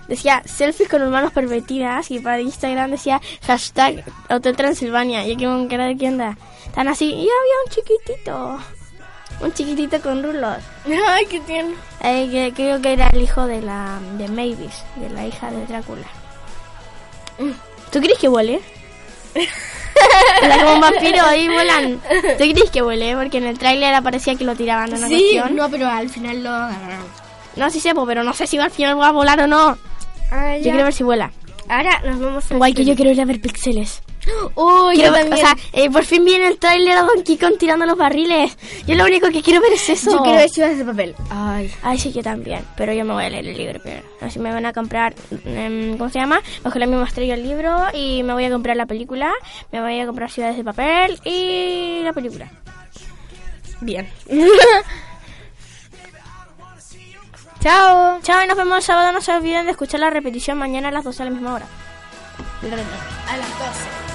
Decía 0.09 0.43
selfies 0.47 0.89
con 0.89 1.03
hermanos 1.03 1.33
pervertidas. 1.33 2.11
Y 2.11 2.19
para 2.21 2.41
Instagram 2.41 2.91
decía 2.91 3.21
hashtag 3.47 4.05
Hotel 4.31 4.57
Transilvania. 4.57 5.27
Y 5.27 5.37
que 5.37 5.45
con 5.45 5.69
cara 5.69 5.87
de 5.87 5.97
qué 5.97 6.09
onda. 6.09 6.37
Están 6.67 6.89
así. 6.89 7.07
Y 7.07 7.19
había 7.23 7.57
un 7.67 7.71
chiquitito. 7.73 8.59
Un 9.41 9.53
chiquitito 9.53 10.01
con 10.01 10.23
rulos. 10.23 10.57
Ay, 11.09 11.27
qué 11.27 11.41
tierno. 11.41 11.75
Eh, 12.03 12.29
que 12.31 12.53
creo 12.55 12.81
que 12.81 12.93
era 12.95 13.09
el 13.09 13.21
hijo 13.23 13.47
de 13.47 13.61
la 13.63 13.99
de 14.17 14.29
Mavis, 14.29 14.83
de 14.97 15.11
la 15.11 15.27
hija 15.27 15.51
de 15.51 15.65
Drácula. 15.67 16.07
¿Tú 17.93 18.01
crees 18.01 18.19
que 18.19 18.29
huele? 18.29 18.61
Era 20.43 20.59
como 20.59 20.75
un 20.75 20.81
vampiro 20.81 21.23
ahí 21.25 21.49
vuelan. 21.49 22.01
¿Tú 22.39 22.45
crees 22.53 22.71
que 22.71 22.83
huele? 22.83 23.15
Porque 23.17 23.39
en 23.39 23.47
el 23.47 23.59
tráiler 23.59 23.95
aparecía 23.95 24.35
que 24.35 24.45
lo 24.45 24.55
tiraban 24.57 24.91
de 24.91 24.97
una 24.97 25.07
Sí, 25.09 25.15
cuestión. 25.15 25.57
no, 25.57 25.69
pero 25.71 25.89
al 25.89 26.09
final 26.09 26.43
lo 26.43 26.51
agarraron. 26.51 27.07
No, 27.57 27.71
sí 27.71 27.81
sepo, 27.81 28.07
pero 28.07 28.23
no 28.23 28.33
sé 28.33 28.47
si 28.47 28.59
al 28.59 28.71
final 28.71 28.99
va 29.01 29.09
a 29.09 29.13
volar 29.13 29.41
o 29.41 29.47
no. 29.47 29.77
Ah, 30.31 30.57
Yo 30.57 30.65
quiero 30.65 30.85
ver 30.85 30.93
si 30.93 31.03
vuela. 31.05 31.33
Ahora 31.69 32.01
nos 32.05 32.19
vamos 32.21 32.51
a... 32.51 32.57
Guay 32.57 32.73
que 32.73 32.85
yo 32.85 32.95
quiero 32.97 33.11
ir 33.11 33.21
a 33.21 33.25
ver 33.27 33.41
píxeles. 33.41 34.03
Uy, 34.55 34.97
Quiero 34.97 35.17
yo 35.17 35.35
o 35.35 35.37
sea, 35.37 35.55
eh, 35.73 35.91
por 35.91 36.05
fin 36.05 36.25
viene 36.25 36.47
el 36.49 36.59
tráiler 36.59 36.97
a 36.97 37.03
Donkey 37.03 37.37
Kong 37.37 37.55
tirando 37.59 37.85
los 37.87 37.97
barriles. 37.97 38.57
Yo 38.87 38.95
lo 38.95 39.05
único 39.05 39.29
que 39.31 39.43
quiero 39.43 39.61
ver 39.61 39.73
es 39.73 39.89
eso. 39.89 40.11
Yo 40.11 40.23
quiero 40.23 40.39
ver 40.39 40.49
ciudades 40.51 40.79
de 40.79 40.85
papel. 40.85 41.15
Ay. 41.31 41.71
Ay, 41.83 41.99
sí, 41.99 42.13
yo 42.13 42.23
también. 42.23 42.65
Pero 42.77 42.93
yo 42.93 43.05
me 43.05 43.13
voy 43.13 43.25
a 43.25 43.31
leer 43.31 43.47
el 43.47 43.57
libro 43.57 43.81
primero. 43.81 44.07
Así 44.21 44.39
me 44.39 44.53
van 44.53 44.67
a 44.67 44.73
comprar, 44.73 45.15
em, 45.45 45.97
¿cómo 45.99 46.11
se 46.11 46.19
llama? 46.19 46.41
Bajo 46.63 46.79
la 46.79 46.87
misma 46.87 47.05
estrella 47.05 47.35
el 47.35 47.43
libro 47.43 47.85
y 47.93 48.23
me 48.23 48.33
voy 48.33 48.45
a 48.45 48.51
comprar 48.51 48.77
la 48.77 48.87
película. 48.87 49.33
Me 49.73 49.81
voy 49.81 50.01
a 50.01 50.07
comprar 50.07 50.31
Ciudades 50.31 50.57
de 50.57 50.65
Papel 50.65 51.21
y 51.25 52.01
la 52.03 52.13
película. 52.13 52.51
Bien. 53.81 54.09
Chao. 57.69 58.19
Chao 58.23 58.43
y 58.43 58.47
nos 58.47 58.57
vemos 58.57 58.79
el 58.79 58.83
sábado. 58.83 59.13
No 59.13 59.21
se 59.21 59.31
olviden 59.31 59.67
de 59.67 59.73
escuchar 59.73 60.01
la 60.01 60.09
repetición 60.09 60.57
mañana 60.57 60.89
a 60.89 60.91
las 60.91 61.05
12 61.05 61.21
a 61.23 61.25
la 61.27 61.31
misma 61.31 61.53
hora. 61.53 61.67
A 62.63 63.37
las 63.37 63.51
12. 63.59 64.08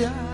Yeah. 0.00 0.29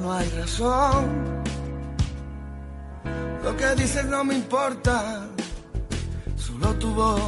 No 0.00 0.12
hay 0.12 0.28
razón. 0.30 1.42
Lo 3.44 3.56
que 3.56 3.74
dices 3.76 4.04
no 4.06 4.24
me 4.24 4.34
importa, 4.34 5.26
solo 6.36 6.74
tu 6.74 6.92
voz. 6.94 7.22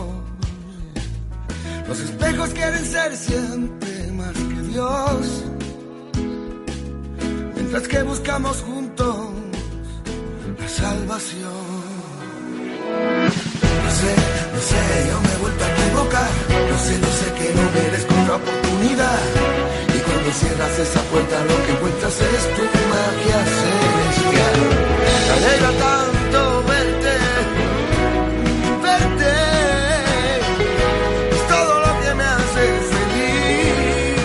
Los 1.88 2.00
espejos 2.00 2.50
quieren 2.50 2.84
ser 2.84 3.16
siempre 3.16 4.12
más 4.12 4.32
que 4.32 4.62
Dios. 4.68 5.44
Mientras 7.54 7.88
que 7.88 8.02
buscamos 8.02 8.62
juntos 8.62 9.16
la 10.58 10.68
salvación. 10.68 11.80
No 13.84 13.90
sé, 14.00 14.14
no 14.54 14.60
sé, 14.60 15.08
yo 15.08 15.20
me 15.20 15.32
he 15.32 15.38
vuelto 15.38 15.64
a 15.64 15.70
equivocar. 15.72 16.30
No 16.70 16.78
sé, 16.78 16.98
no 16.98 17.10
sé 17.18 17.26
que 17.38 17.54
no 17.54 17.62
merezco 17.74 18.14
otra 18.22 18.36
oportunidad. 18.36 19.49
Cuando 20.30 20.46
cierras 20.46 20.78
esa 20.78 21.02
puerta, 21.10 21.42
lo 21.42 21.56
que 21.66 21.72
encuentras 21.72 22.14
es 22.20 22.54
tu 22.54 22.62
magia 22.62 23.38
celestial. 23.58 24.58
Alegra 25.34 25.70
tanto 25.86 26.40
verte, 26.68 27.14
verte. 28.80 29.32
Es 31.34 31.42
todo 31.48 31.74
lo 31.80 31.90
que 32.00 32.10
me 32.14 32.22
hace 32.22 32.64
feliz. 32.92 34.20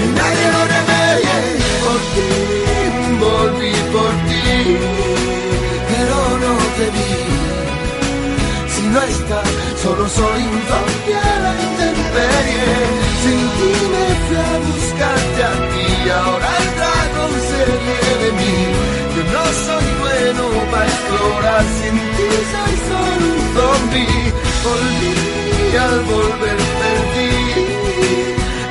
Y 0.00 0.06
nadie 0.18 0.46
lo 0.54 0.62
remedie 0.74 1.36
por 1.82 1.98
ti, 2.14 2.30
volví 3.18 3.74
por 3.94 4.12
ti, 4.28 4.46
pero 5.90 6.16
no 6.44 6.52
te 6.76 6.86
vi. 6.94 7.14
Si 8.74 8.82
no 8.86 9.00
estás, 9.02 9.48
solo 9.82 10.08
soy 10.08 10.42
un 10.42 10.62
Sin 12.14 13.40
ti 13.56 13.72
me 13.92 14.06
fui 14.24 14.36
a 14.36 14.52
buscarte 14.68 15.40
a 15.42 15.54
ti, 15.72 16.10
ahora 16.10 16.48
el 16.60 16.68
dragón 16.78 17.32
se 17.48 17.60
ríe 17.64 18.12
de 18.22 18.30
mí. 18.38 18.56
Yo 19.14 19.22
no 19.34 19.44
soy 19.66 19.88
bueno 20.04 20.42
para 20.70 20.86
explorar, 20.86 21.64
sin 21.78 21.96
ti 22.16 22.28
soy 22.52 22.74
solo 22.88 23.24
un 23.34 23.42
zombie. 23.56 24.32
Volví 24.64 25.16
al 25.86 26.00
volver 26.12 26.58
perdí, 26.80 27.32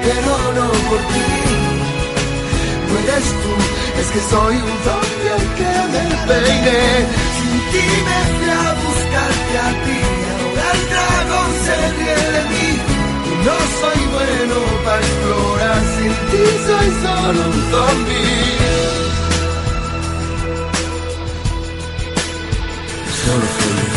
pero 0.06 0.34
no 0.58 0.68
por 0.89 1.02
ti 1.12 1.44
no 2.88 3.00
eres 3.00 3.28
tú, 3.41 3.54
es 4.00 4.08
que 4.14 4.22
soy 4.32 4.56
un 4.56 4.76
zombie 4.86 5.32
al 5.38 5.46
que 5.58 5.74
me 5.94 6.04
peine. 6.28 6.82
Sin 7.38 7.56
ti 7.72 7.86
me 8.08 8.20
fui 8.38 8.50
a 8.50 8.66
buscarte 8.84 9.56
a 9.68 9.70
ti, 9.84 10.00
ahora 10.32 10.66
el 10.76 10.82
dragón 10.91 11.50
se 11.66 11.76
ríe 11.98 12.32
de 12.36 12.44
mí. 12.54 12.83
No 13.46 13.58
soy 13.82 14.06
bueno 14.16 14.56
para 14.86 15.00
explorar, 15.00 15.82
sin 15.98 16.12
ti 16.32 16.44
soy 16.66 16.88
solo 17.04 17.41
un 17.50 17.60
zombie. 17.72 18.54
Solo 23.26 23.93